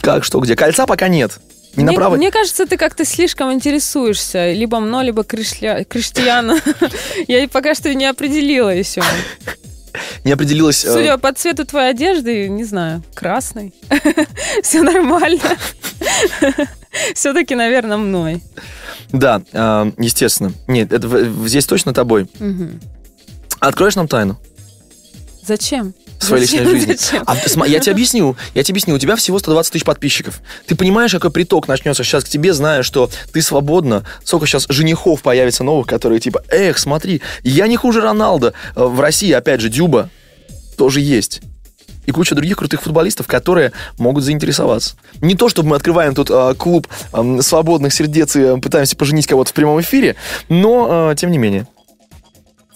как, 0.00 0.24
что, 0.24 0.40
где. 0.40 0.56
Кольца 0.56 0.86
пока 0.86 1.08
нет. 1.08 1.32
Не 1.76 1.84
Мне, 1.84 1.92
направо. 1.92 2.16
мне 2.16 2.30
кажется, 2.30 2.64
ты 2.66 2.78
как-то 2.78 3.04
слишком 3.04 3.52
интересуешься. 3.52 4.50
Либо 4.50 4.80
мной, 4.80 5.04
либо 5.04 5.24
Кришля- 5.24 5.84
Криштиану. 5.84 6.56
Я 7.28 7.46
пока 7.48 7.74
что 7.74 7.92
не 7.92 8.06
определила 8.06 8.70
еще. 8.70 9.02
Не 10.24 10.32
определилась. 10.32 10.84
э, 10.84 10.92
Судя 10.92 11.18
по 11.18 11.32
цвету 11.32 11.64
твоей 11.64 11.90
одежды, 11.90 12.48
не 12.48 12.64
знаю, 12.64 13.02
красный. 13.14 13.74
Все 14.62 14.82
нормально. 14.82 15.56
Все-таки, 17.14 17.54
наверное, 17.54 17.96
мной. 17.96 18.42
Да, 19.12 19.42
а, 19.52 19.90
естественно. 19.98 20.52
Нет, 20.66 20.92
это 20.92 21.28
здесь 21.46 21.66
точно 21.66 21.92
тобой. 21.94 22.28
Откроешь 23.60 23.96
нам 23.96 24.06
тайну 24.06 24.38
Зачем? 25.42 25.94
Своей 26.24 26.42
личной 26.42 26.64
жизни? 26.66 26.96
А, 27.26 27.66
я 27.66 27.80
тебе 27.80 27.92
объясню, 27.92 28.36
я 28.54 28.62
тебе 28.62 28.74
объясню. 28.74 28.94
У 28.94 28.98
тебя 28.98 29.16
всего 29.16 29.38
120 29.38 29.72
тысяч 29.72 29.84
подписчиков. 29.84 30.40
Ты 30.66 30.74
понимаешь, 30.74 31.12
какой 31.12 31.30
приток 31.30 31.68
начнется 31.68 32.04
сейчас 32.04 32.24
к 32.24 32.28
тебе, 32.28 32.52
зная, 32.52 32.82
что 32.82 33.10
ты 33.32 33.42
свободна. 33.42 34.04
Сколько 34.24 34.46
сейчас 34.46 34.66
женихов 34.68 35.22
появится 35.22 35.64
новых, 35.64 35.86
которые 35.86 36.20
типа, 36.20 36.42
эх, 36.48 36.78
смотри, 36.78 37.22
я 37.42 37.66
не 37.66 37.76
хуже 37.76 38.00
Роналда. 38.00 38.54
Э, 38.74 38.84
В 38.84 39.00
России, 39.00 39.32
опять 39.32 39.60
же, 39.60 39.68
Дюба 39.68 40.10
тоже 40.76 41.00
есть. 41.00 41.40
И 42.06 42.12
куча 42.12 42.34
других 42.36 42.56
крутых 42.56 42.82
футболистов, 42.82 43.26
которые 43.26 43.72
могут 43.98 44.22
заинтересоваться. 44.22 44.94
Не 45.20 45.34
то, 45.34 45.48
чтобы 45.48 45.70
мы 45.70 45.76
открываем 45.76 46.14
тут 46.14 46.30
э, 46.30 46.54
клуб 46.56 46.86
э, 47.12 47.38
свободных 47.42 47.92
сердец 47.92 48.36
и 48.36 48.40
э, 48.40 48.56
пытаемся 48.58 48.96
поженить 48.96 49.26
кого-то 49.26 49.50
в 49.50 49.54
прямом 49.54 49.80
эфире, 49.80 50.14
но 50.48 51.10
э, 51.10 51.16
тем 51.16 51.32
не 51.32 51.38
менее. 51.38 51.66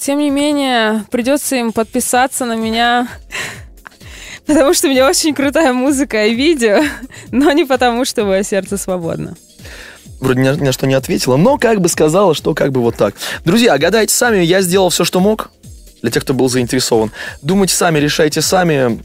Тем 0.00 0.18
не 0.18 0.30
менее, 0.30 1.04
придется 1.10 1.56
им 1.56 1.72
подписаться 1.72 2.46
на 2.46 2.56
меня, 2.56 3.06
потому 4.46 4.72
что 4.72 4.86
у 4.86 4.90
меня 4.90 5.06
очень 5.06 5.34
крутая 5.34 5.74
музыка 5.74 6.26
и 6.26 6.34
видео, 6.34 6.82
но 7.30 7.52
не 7.52 7.66
потому, 7.66 8.06
что 8.06 8.24
мое 8.24 8.42
сердце 8.42 8.78
свободно. 8.78 9.36
вроде 10.18 10.40
ни, 10.40 10.48
на 10.48 10.72
что 10.72 10.86
не 10.86 10.94
ответила, 10.94 11.36
но 11.36 11.58
как 11.58 11.82
бы 11.82 11.90
сказала, 11.90 12.34
что 12.34 12.54
как 12.54 12.72
бы 12.72 12.80
вот 12.80 12.96
так. 12.96 13.14
Друзья, 13.44 13.76
гадайте 13.76 14.14
сами, 14.14 14.38
я 14.38 14.62
сделал 14.62 14.88
все, 14.88 15.04
что 15.04 15.20
мог, 15.20 15.50
для 16.00 16.10
тех, 16.10 16.22
кто 16.22 16.32
был 16.32 16.48
заинтересован. 16.48 17.12
Думайте 17.42 17.74
сами, 17.74 17.98
решайте 17.98 18.40
сами. 18.40 19.02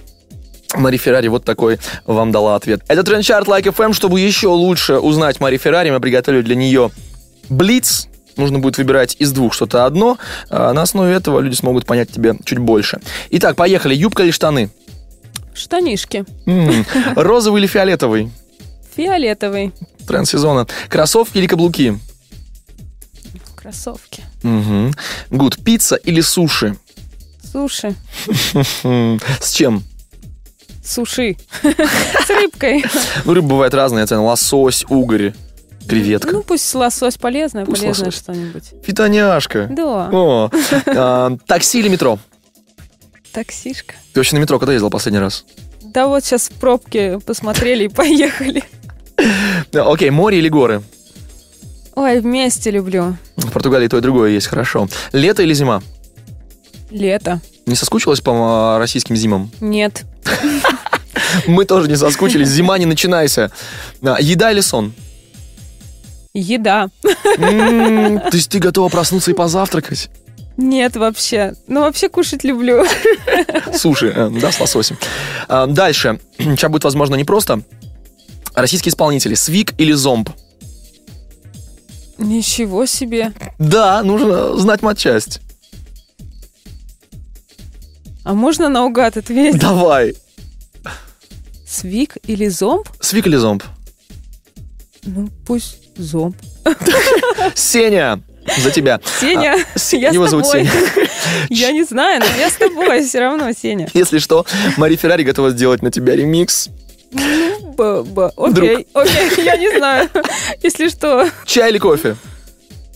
Мари 0.75 0.95
Феррари 0.95 1.27
вот 1.27 1.43
такой 1.43 1.77
вам 2.05 2.31
дала 2.31 2.55
ответ. 2.55 2.81
Это 2.88 3.03
Трендчарт 3.03 3.47
Like 3.47 3.63
FM. 3.63 3.93
Чтобы 3.93 4.19
еще 4.19 4.47
лучше 4.47 4.97
узнать 4.97 5.39
Мари 5.39 5.58
Феррари, 5.58 5.89
мы 5.89 5.99
приготовили 5.99 6.41
для 6.41 6.55
нее 6.55 6.89
Блиц. 7.49 8.08
Нужно 8.38 8.60
будет 8.60 8.78
выбирать 8.78 9.15
из 9.19 9.32
двух 9.32 9.54
что-то 9.54 9.86
одно. 9.86 10.17
А 10.50 10.74
На 10.74 10.82
основе 10.82 11.13
этого 11.13 11.39
люди 11.39 11.56
смогут 11.56 11.86
понять 11.86 12.12
тебя 12.12 12.36
чуть 12.43 12.60
больше. 12.60 13.00
Итак, 13.32 13.56
поехали. 13.56 13.95
Юбка 13.95 14.24
или 14.24 14.32
штаны? 14.32 14.69
Штанишки. 15.54 16.26
М, 16.45 16.86
Розовый 17.15 17.62
или 17.62 17.67
фиолетовый? 17.67 18.32
Фиолетовый. 18.95 19.71
Тренд 20.08 20.28
сезона. 20.28 20.67
Кроссовки 20.89 21.38
или 21.38 21.48
каблуки? 21.48 21.98
Кроссовки. 23.56 24.24
Угу. 24.43 24.91
Гуд, 25.32 25.63
пицца 25.63 25.95
или 25.95 26.21
суши? 26.21 26.76
Суши. 27.52 27.95
С 29.39 29.52
чем? 29.54 29.84
Суши. 30.84 31.38
С 31.63 32.30
рыбкой. 32.30 32.86
Ну, 33.24 33.34
рыба 33.34 33.48
бывает 33.48 33.74
разная, 33.74 34.06
цены. 34.06 34.21
Лосось, 34.21 34.86
угорь, 34.89 35.34
креветка. 35.88 36.32
Ну, 36.32 36.43
пусть 36.43 36.74
лосось 36.76 37.17
полезное, 37.17 37.65
Пусть 37.65 37.82
полезное 37.82 38.08
лосось. 38.08 38.21
что-нибудь. 38.21 38.63
Фитоняшка. 38.84 39.67
Да, 39.69 40.10
О, 40.12 40.50
а, 40.88 41.38
такси 41.48 41.80
или 41.80 41.88
метро? 41.89 42.19
таксишка. 43.32 43.95
Ты 44.13 44.19
вообще 44.21 44.38
на 44.38 44.39
метро 44.41 44.58
когда 44.60 44.71
ездил 44.71 44.89
последний 44.89 45.19
раз? 45.19 45.43
Да 45.84 46.08
вот 46.08 46.24
сейчас 46.24 46.48
в 46.50 46.54
пробке 46.54 47.19
посмотрели 47.19 47.84
и 47.86 47.88
поехали. 47.89 48.63
Окей, 49.74 50.10
море 50.10 50.39
или 50.39 50.48
горы? 50.50 50.82
Ой, 51.95 52.19
вместе 52.19 52.71
люблю. 52.71 53.17
В 53.38 53.52
Португалии 53.52 53.88
то 53.88 53.98
и 53.98 54.02
другое 54.02 54.32
есть, 54.32 54.48
хорошо. 54.48 54.88
Лето 55.13 55.43
или 55.43 55.54
зима? 55.54 55.82
Лето. 56.91 57.41
Не 57.65 57.76
соскучилась 57.76 58.21
по 58.21 58.32
а, 58.76 58.80
российским 58.80 59.15
зимам? 59.15 59.50
Нет. 59.60 60.04
Мы 61.48 61.65
тоже 61.65 61.89
не 61.89 61.95
соскучились. 61.95 62.48
Зима, 62.48 62.78
не 62.78 62.86
начинайся. 62.86 63.52
А, 64.02 64.17
Еда 64.19 64.52
или 64.52 64.62
сон? 64.62 64.93
Еда. 66.36 66.89
М, 67.38 68.19
То 68.32 68.36
есть 68.36 68.50
ты 68.52 68.60
готова 68.60 68.89
проснуться 68.89 69.32
и 69.32 69.34
позавтракать? 69.34 70.10
Нет 70.58 70.95
вообще. 70.95 71.54
Ну, 71.67 71.82
вообще 71.82 72.10
кушать 72.10 72.43
люблю. 72.43 72.86
Суши, 73.74 74.08
э, 74.15 74.30
да, 74.30 74.52
с 74.52 74.60
лососем. 74.60 74.98
А, 75.48 75.65
Дальше. 75.65 76.19
Сейчас 76.38 76.69
будет, 76.69 76.84
возможно, 76.84 77.15
непросто. 77.15 77.62
Российские 78.54 78.91
исполнители. 78.91 79.34
Свик 79.34 79.74
или 79.78 79.93
Зомб? 79.93 80.30
Ничего 82.17 82.86
себе. 82.86 83.34
Да, 83.60 84.02
нужно 84.04 84.58
знать 84.58 84.82
матчасть. 84.82 85.41
А 88.24 88.34
можно 88.34 88.69
наугад 88.69 89.17
ответить? 89.17 89.62
Давай. 89.62 90.15
Свик 91.67 92.17
или 92.26 92.48
зомб? 92.48 92.88
Свик 93.02 93.28
или 93.28 93.36
Зомб? 93.36 93.63
Ну, 95.04 95.30
пусть 95.45 95.85
зомб. 95.97 96.36
Сеня, 97.55 98.21
за 98.58 98.71
тебя. 98.71 98.99
Сеня, 99.19 99.55
А, 99.75 99.79
я 99.95 100.10
его 100.10 100.27
с 100.27 100.31
зовут 100.31 100.45
тобой. 100.45 100.65
Сеня. 100.65 101.10
Я 101.49 101.71
не 101.71 101.84
знаю, 101.84 102.19
но 102.21 102.25
я 102.39 102.49
с 102.49 102.53
тобой 102.53 103.03
все 103.03 103.19
равно, 103.19 103.51
Сеня. 103.51 103.88
Если 103.93 104.19
что, 104.19 104.45
Мари 104.77 104.95
Феррари 104.95 105.23
готова 105.23 105.49
сделать 105.51 105.81
на 105.81 105.91
тебя 105.91 106.15
ремикс. 106.15 106.69
Б, 107.12 108.03
б, 108.03 108.31
окей, 108.38 108.88
окей, 108.93 109.43
я 109.45 109.58
не 109.58 109.75
знаю. 109.77 110.10
Если 110.63 110.89
что, 110.89 111.27
Чай 111.45 111.71
или 111.71 111.77
кофе? 111.77 112.15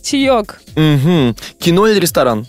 чаек. 0.04 0.62
Кино 0.76 1.88
или 1.88 2.00
ресторан? 2.00 2.48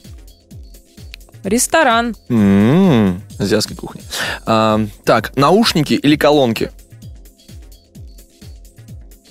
Ресторан. 1.44 2.14
М, 2.28 3.22
Азиатской 3.38 3.76
кухни. 3.76 4.02
А, 4.46 4.80
так, 5.04 5.34
наушники 5.36 5.94
или 5.94 6.16
колонки? 6.16 6.70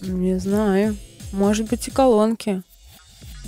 Не 0.01 0.39
знаю. 0.39 0.97
Может 1.31 1.69
быть 1.69 1.87
и 1.87 1.91
колонки. 1.91 2.61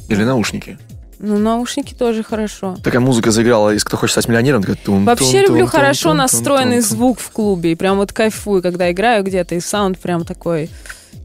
Или 0.08 0.24
наушники? 0.24 0.78
Ну, 1.20 1.38
наушники 1.38 1.94
тоже 1.94 2.24
хорошо. 2.24 2.78
Такая 2.84 3.00
музыка 3.00 3.30
заиграла 3.32 3.74
из 3.76 3.84
«Кто 3.84 3.96
хочет 3.98 4.14
стать 4.14 4.28
миллионером». 4.28 4.62
такая 4.62 4.76
тум, 4.76 5.06
Вообще 5.06 5.32
тум, 5.44 5.56
люблю 5.56 5.60
тум, 5.62 5.68
хорошо 5.70 6.10
тум, 6.10 6.18
настроенный 6.18 6.80
тум, 6.82 6.90
тум. 6.90 6.98
звук 6.98 7.20
в 7.20 7.30
клубе. 7.32 7.72
И 7.74 7.76
прям 7.76 7.98
вот 7.98 8.12
кайфую, 8.12 8.62
когда 8.64 8.92
играю 8.92 9.24
где-то, 9.24 9.54
и 9.56 9.60
саунд 9.60 10.00
прям 10.00 10.26
такой 10.26 10.70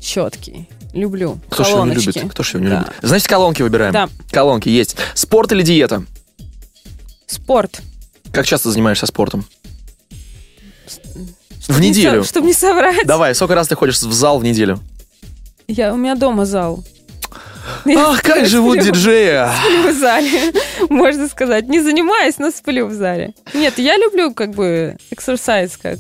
четкий. 0.00 0.68
Люблю. 0.92 1.38
Кто 1.50 1.64
ж 1.64 1.68
его 1.68 1.86
не 1.86 1.94
любит? 1.94 2.30
Кто 2.30 2.42
ж 2.42 2.54
его 2.54 2.64
не 2.64 2.68
Да. 2.70 2.78
любит? 2.80 2.92
Значит, 3.02 3.26
колонки 3.28 3.62
выбираем. 3.62 3.92
Да. 3.92 4.08
Колонки 4.30 4.68
есть. 4.68 4.96
Спорт 5.14 5.52
или 5.52 5.62
диета? 5.62 6.04
Спорт. 7.26 7.80
Как 8.32 8.46
часто 8.46 8.70
занимаешься 8.70 9.06
спортом? 9.06 9.46
Чтоб 11.60 11.76
В 11.76 11.80
не 11.80 11.88
неделю. 11.90 12.22
со- 12.22 12.28
Чтобы 12.28 12.46
не 12.46 12.52
соврать. 12.52 13.06
Давай, 13.06 13.34
сколько 13.34 13.54
раз 13.54 13.66
ты 13.68 13.74
ходишь 13.76 13.96
в 14.00 14.12
зал 14.12 14.38
в 14.38 14.44
неделю? 14.44 14.78
Я, 15.68 15.92
у 15.92 15.96
меня 15.96 16.14
дома 16.14 16.44
зал. 16.46 16.85
Я 17.85 18.11
Ах, 18.11 18.22
как 18.22 18.46
живут 18.46 18.79
сплю- 18.79 18.85
диджеи! 18.92 19.48
Сплю 19.59 19.92
в 19.92 19.98
зале, 19.98 20.52
можно 20.88 21.29
сказать. 21.29 21.68
Не 21.68 21.81
занимаюсь, 21.81 22.38
но 22.38 22.50
сплю 22.50 22.87
в 22.87 22.92
зале. 22.92 23.35
Нет, 23.55 23.79
я 23.79 23.96
люблю 23.96 24.33
как 24.33 24.50
бы 24.52 24.96
эксерсайз, 25.11 25.76
как 25.76 25.98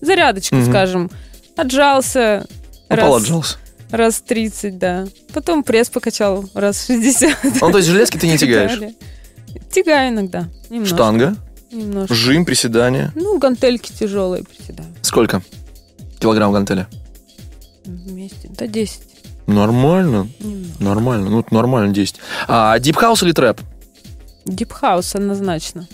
зарядочку, 0.00 0.56
Мгм. 0.56 0.68
скажем. 0.70 1.10
Отжался 1.56 2.46
Упал, 2.88 3.14
раз, 3.14 3.22
отжался. 3.22 3.56
раз 3.90 4.20
30, 4.20 4.78
да. 4.78 5.06
Потом 5.32 5.62
пресс 5.62 5.88
покачал 5.88 6.44
раз 6.54 6.86
60. 6.86 7.36
Ну, 7.60 7.70
то 7.70 7.78
есть 7.78 7.88
железки 7.88 8.16
ты 8.18 8.26
не 8.26 8.36
тягаешь? 8.38 8.78
Тягаю 9.72 10.10
иногда. 10.10 10.48
Немножко. 10.70 10.96
Штанга, 10.96 11.36
Немножко. 11.70 12.14
жим, 12.14 12.44
приседания. 12.44 13.12
Ну, 13.14 13.38
гантельки 13.38 13.92
тяжелые 13.92 14.42
приседаю. 14.44 14.88
Сколько? 15.02 15.42
Килограмм 16.20 16.52
гантеля? 16.52 16.88
Вместе. 17.88 18.50
Да 18.50 18.66
10. 18.66 19.00
Нормально, 19.46 20.28
Немного. 20.40 20.68
нормально. 20.78 21.30
Ну, 21.30 21.44
нормально 21.50 21.94
10. 21.94 22.16
А 22.46 22.78
deep 22.78 22.98
house 22.98 23.22
или 23.22 23.32
trap? 23.32 23.60
Deep 24.44 24.75
house 24.75 25.14
однозначно. 25.14 25.88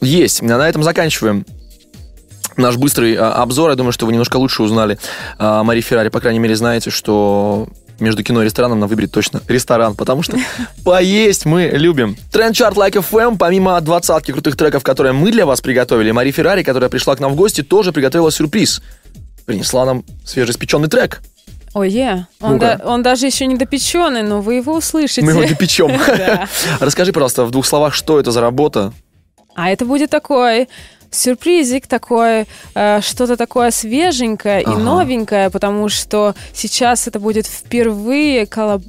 Есть. 0.00 0.40
На 0.42 0.66
этом 0.66 0.82
заканчиваем 0.82 1.44
наш 2.56 2.76
быстрый 2.76 3.14
а, 3.14 3.34
обзор. 3.42 3.70
Я 3.70 3.76
думаю, 3.76 3.92
что 3.92 4.06
вы 4.06 4.12
немножко 4.12 4.36
лучше 4.38 4.62
узнали 4.62 4.98
а, 5.38 5.62
Мари 5.64 5.82
Феррари. 5.82 6.08
По 6.08 6.20
крайней 6.20 6.38
мере, 6.38 6.56
знаете, 6.56 6.88
что 6.90 7.68
между 8.00 8.22
кино 8.22 8.40
и 8.42 8.46
рестораном 8.46 8.80
нам 8.80 8.88
выберет 8.88 9.12
точно 9.12 9.42
ресторан, 9.48 9.94
потому 9.94 10.22
что 10.22 10.38
поесть 10.84 11.44
мы 11.44 11.70
любим. 11.74 12.16
Trend 12.32 12.54
Chart 12.54 12.76
Like 12.76 12.94
FM, 12.94 13.36
помимо 13.36 13.78
двадцатки 13.82 14.32
крутых 14.32 14.56
треков, 14.56 14.82
которые 14.82 15.12
мы 15.12 15.30
для 15.30 15.44
вас 15.44 15.60
приготовили, 15.60 16.10
Мари 16.10 16.30
Феррари, 16.30 16.62
которая 16.62 16.88
пришла 16.88 17.14
к 17.16 17.20
нам 17.20 17.32
в 17.32 17.36
гости, 17.36 17.62
тоже 17.62 17.92
приготовила 17.92 18.30
сюрприз. 18.30 18.82
Принесла 19.46 19.84
нам 19.84 20.04
свежеиспеченный 20.24 20.88
трек. 20.88 21.22
Ой, 21.74 21.90
е. 21.90 22.26
Он, 22.40 22.54
Ну-ка. 22.54 22.78
да- 22.78 22.90
он 22.92 23.02
даже 23.02 23.26
еще 23.26 23.46
не 23.46 23.56
допеченный, 23.56 24.22
но 24.22 24.40
вы 24.42 24.54
его 24.54 24.74
услышите. 24.74 25.22
Мы 25.22 25.32
его 25.32 25.42
допечем. 25.46 25.90
Расскажи, 26.80 27.12
пожалуйста, 27.12 27.44
в 27.44 27.50
двух 27.50 27.64
словах, 27.66 27.94
что 27.94 28.20
это 28.20 28.30
за 28.30 28.40
работа? 28.40 28.92
А 29.54 29.70
это 29.70 29.84
будет 29.86 30.10
такой 30.10 30.68
сюрпризик, 31.10 31.86
такой, 31.86 32.46
э, 32.74 33.00
что-то 33.02 33.36
такое 33.36 33.70
свеженькое 33.70 34.60
Ага. 34.62 34.72
и 34.72 34.82
новенькое, 34.82 35.50
потому 35.50 35.88
что 35.90 36.34
сейчас 36.54 37.06
это 37.06 37.20
будет 37.20 37.46
впервые 37.46 38.46
коллаб... 38.46 38.82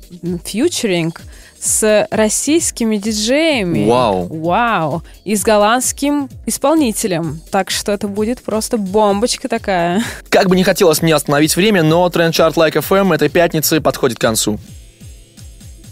фьючеринг 0.45 1.21
с 1.63 2.07
российскими 2.11 2.97
диджеями. 2.97 3.87
Вау. 3.89 4.27
Вау. 4.27 5.03
И 5.23 5.35
с 5.35 5.43
голландским 5.43 6.29
исполнителем. 6.45 7.39
Так 7.51 7.71
что 7.71 7.93
это 7.93 8.09
будет 8.09 8.41
просто 8.41 8.77
бомбочка 8.77 9.47
такая. 9.47 10.03
Как 10.29 10.49
бы 10.49 10.57
не 10.57 10.63
хотелось 10.63 11.01
мне 11.01 11.15
остановить 11.15 11.55
время, 11.55 11.81
но 11.81 12.09
тренд 12.09 12.35
чарт 12.35 12.57
Like 12.57 12.73
FM 12.73 13.15
этой 13.15 13.29
пятницы 13.29 13.79
подходит 13.79 14.17
к 14.17 14.21
концу. 14.21 14.59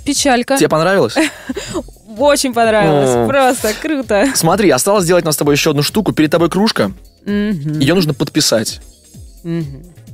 Печалька. 0.05 0.57
Тебе 0.57 0.67
понравилось? 0.67 1.15
Очень 2.17 2.53
понравилось. 2.53 3.29
Просто 3.29 3.73
круто. 3.81 4.27
Смотри, 4.35 4.69
осталось 4.71 5.05
сделать 5.05 5.23
нам 5.23 5.31
с 5.31 5.37
тобой 5.37 5.55
еще 5.55 5.69
одну 5.69 5.83
штуку. 5.83 6.11
Перед 6.11 6.31
тобой 6.31 6.49
кружка. 6.49 6.91
Ее 7.25 7.93
нужно 7.93 8.13
подписать, 8.13 8.81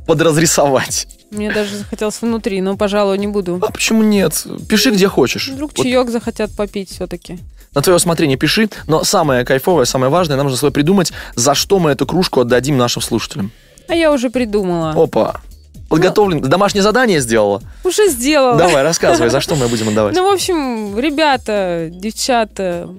подразрисовать. 0.06 1.08
Мне 1.32 1.52
даже 1.52 1.76
захотелось 1.78 2.22
внутри, 2.22 2.62
но, 2.62 2.78
пожалуй, 2.78 3.18
не 3.18 3.28
буду. 3.28 3.60
А 3.62 3.72
почему 3.72 4.02
нет? 4.04 4.46
Пиши 4.70 4.92
где 4.92 5.08
хочешь. 5.08 5.50
Вдруг 5.50 5.72
Вот 5.76 5.84
чаек 5.84 6.10
захотят 6.10 6.56
попить 6.56 6.90
все-таки. 6.90 7.40
на 7.76 7.82
твое 7.82 7.98
усмотрение 7.98 8.38
пиши, 8.38 8.70
но 8.88 9.04
самое 9.04 9.44
кайфовое, 9.46 9.86
самое 9.86 10.10
важное, 10.12 10.38
нам 10.38 10.46
нужно 10.46 10.58
с 10.58 10.62
тобой 10.62 10.72
придумать, 10.72 11.12
за 11.36 11.54
что 11.54 11.80
мы 11.80 11.92
эту 11.92 12.06
кружку 12.08 12.42
отдадим 12.42 12.78
нашим 12.78 13.02
слушателям. 13.02 13.52
А 13.90 13.96
я 13.96 14.12
уже 14.12 14.30
придумала. 14.30 14.92
Опа. 14.92 15.42
Подготовлен. 15.90 16.42
Домашнее 16.42 16.84
задание 16.84 17.22
сделала? 17.22 17.62
Уже 17.84 18.10
сделала. 18.10 18.58
Давай, 18.58 18.84
рассказывай, 18.84 19.30
за 19.30 19.40
что 19.42 19.56
мы 19.56 19.68
будем 19.68 19.90
отдавать. 19.90 20.16
Ну, 20.16 20.30
в 20.30 20.34
общем, 20.34 20.98
ребята, 21.00 21.90
девчата. 21.92 22.90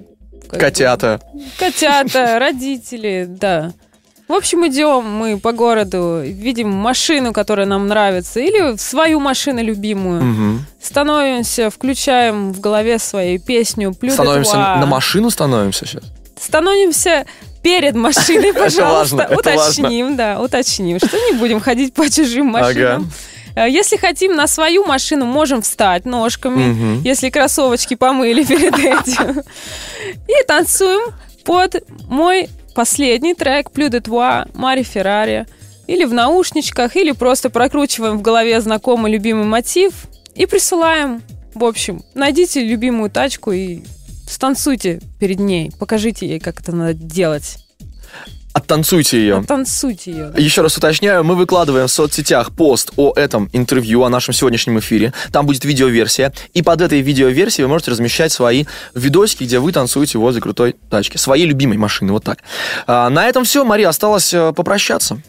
бы, 0.51 0.57
Котята. 0.57 1.19
Котята, 1.59 2.39
родители, 2.39 3.25
да. 3.29 3.73
В 4.29 4.33
общем, 4.33 4.65
идем 4.67 5.03
мы 5.05 5.39
по 5.39 5.51
городу, 5.53 6.21
видим 6.23 6.69
машину, 6.69 7.33
которая 7.33 7.65
нам 7.65 7.87
нравится, 7.87 8.39
или 8.39 8.77
свою 8.77 9.19
машину 9.19 9.63
любимую. 9.63 10.21
Мгм. 10.23 10.65
Становимся, 10.79 11.71
включаем 11.71 12.53
в 12.53 12.59
голове 12.59 12.99
своей 12.99 13.39
песню 13.39 13.91
«Плю 13.93 14.11
Становимся 14.11 14.51
туа». 14.51 14.75
на 14.77 14.85
машину 14.85 15.31
становимся 15.31 15.87
сейчас. 15.87 16.03
Становимся 16.39 17.25
перед 17.63 17.95
машиной, 18.07 18.49
Это 18.51 18.59
пожалуйста. 18.59 19.15
важно, 19.15 19.33
это 19.33 19.35
уточним, 19.55 20.15
да, 20.15 20.39
уточним, 20.39 20.99
что 20.99 21.17
не 21.17 21.33
будем 21.37 21.59
ходить 21.59 21.93
по 21.95 22.07
чужим 22.07 22.45
машинам. 22.47 23.09
Ага. 23.55 23.65
Э, 23.65 23.69
Если 23.69 23.97
хотим 23.97 24.35
на 24.35 24.45
свою 24.45 24.85
машину, 24.85 25.25
можем 25.25 25.63
встать 25.63 26.05
ножками, 26.05 27.01
если 27.03 27.31
кроссовочки 27.31 27.95
помыли 27.95 28.43
перед 28.43 28.73
этим. 28.77 29.41
И 30.27 30.43
танцуем 30.47 31.11
под 31.45 31.83
мой 32.07 32.47
последний 32.79 33.33
трек 33.33 33.71
«Плю 33.71 33.89
де 33.89 33.99
Туа» 33.99 34.45
Мари 34.53 34.83
Феррари. 34.83 35.45
Или 35.85 36.05
в 36.05 36.13
наушничках, 36.13 36.95
или 36.95 37.11
просто 37.11 37.49
прокручиваем 37.49 38.17
в 38.17 38.21
голове 38.21 38.61
знакомый 38.61 39.11
любимый 39.11 39.43
мотив 39.43 39.91
и 40.33 40.45
присылаем. 40.45 41.21
В 41.53 41.65
общем, 41.65 42.01
найдите 42.15 42.63
любимую 42.63 43.09
тачку 43.09 43.51
и 43.51 43.81
станцуйте 44.29 45.01
перед 45.19 45.39
ней. 45.39 45.73
Покажите 45.77 46.25
ей, 46.25 46.39
как 46.39 46.61
это 46.61 46.73
надо 46.73 46.93
делать. 46.93 47.57
Оттанцуйте 48.53 49.19
ее. 49.19 49.43
Танцуйте 49.47 50.11
ее. 50.11 50.33
Еще 50.37 50.61
раз 50.61 50.75
уточняю, 50.75 51.23
мы 51.23 51.35
выкладываем 51.35 51.87
в 51.87 51.91
соцсетях 51.91 52.51
пост 52.51 52.91
о 52.97 53.13
этом 53.15 53.49
интервью, 53.53 54.03
о 54.03 54.09
нашем 54.09 54.33
сегодняшнем 54.33 54.79
эфире. 54.79 55.13
Там 55.31 55.45
будет 55.45 55.65
видеоверсия. 55.65 56.33
И 56.53 56.63
под 56.63 56.81
этой 56.81 57.01
видеоверсией 57.01 57.65
вы 57.65 57.69
можете 57.69 57.91
размещать 57.91 58.31
свои 58.31 58.65
видосики, 58.95 59.43
где 59.43 59.59
вы 59.59 59.71
танцуете 59.71 60.17
возле 60.17 60.41
крутой 60.41 60.75
тачки. 60.89 61.17
Своей 61.17 61.45
любимой 61.45 61.77
машины, 61.77 62.11
вот 62.11 62.23
так. 62.23 62.39
А, 62.87 63.09
на 63.09 63.27
этом 63.27 63.43
все. 63.43 63.63
Мария, 63.63 63.89
осталось 63.89 64.33
э, 64.33 64.51
попрощаться. 64.53 65.21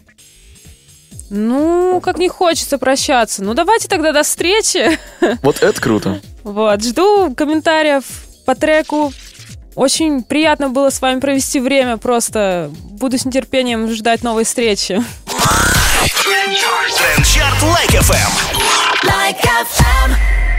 Ну, 1.29 2.01
как 2.03 2.19
не 2.19 2.29
хочется 2.29 2.77
прощаться. 2.79 3.45
Ну, 3.45 3.55
давайте 3.55 3.87
тогда 3.87 4.13
до 4.13 4.23
встречи. 4.23 4.99
Вот 5.43 5.63
это 5.63 5.81
круто. 5.81 6.21
Вот, 6.43 6.83
жду 6.83 7.35
комментариев 7.35 8.03
по 8.47 8.55
треку. 8.55 9.13
Очень 9.75 10.23
приятно 10.23 10.69
было 10.69 10.91
с 10.91 11.01
вами 11.01 11.21
провести 11.21 11.61
время. 11.61 11.97
Просто 11.97 12.71
буду 12.91 13.19
с 13.19 13.25
нетерпением 13.25 13.91
ждать 13.93 14.23
новой 14.23 14.45
встречи. 14.45 15.03
Like 15.27 16.13
Трендчарт 16.97 17.63
Лайк 17.63 17.91
FM. 17.91 18.31
FM. 19.05 20.50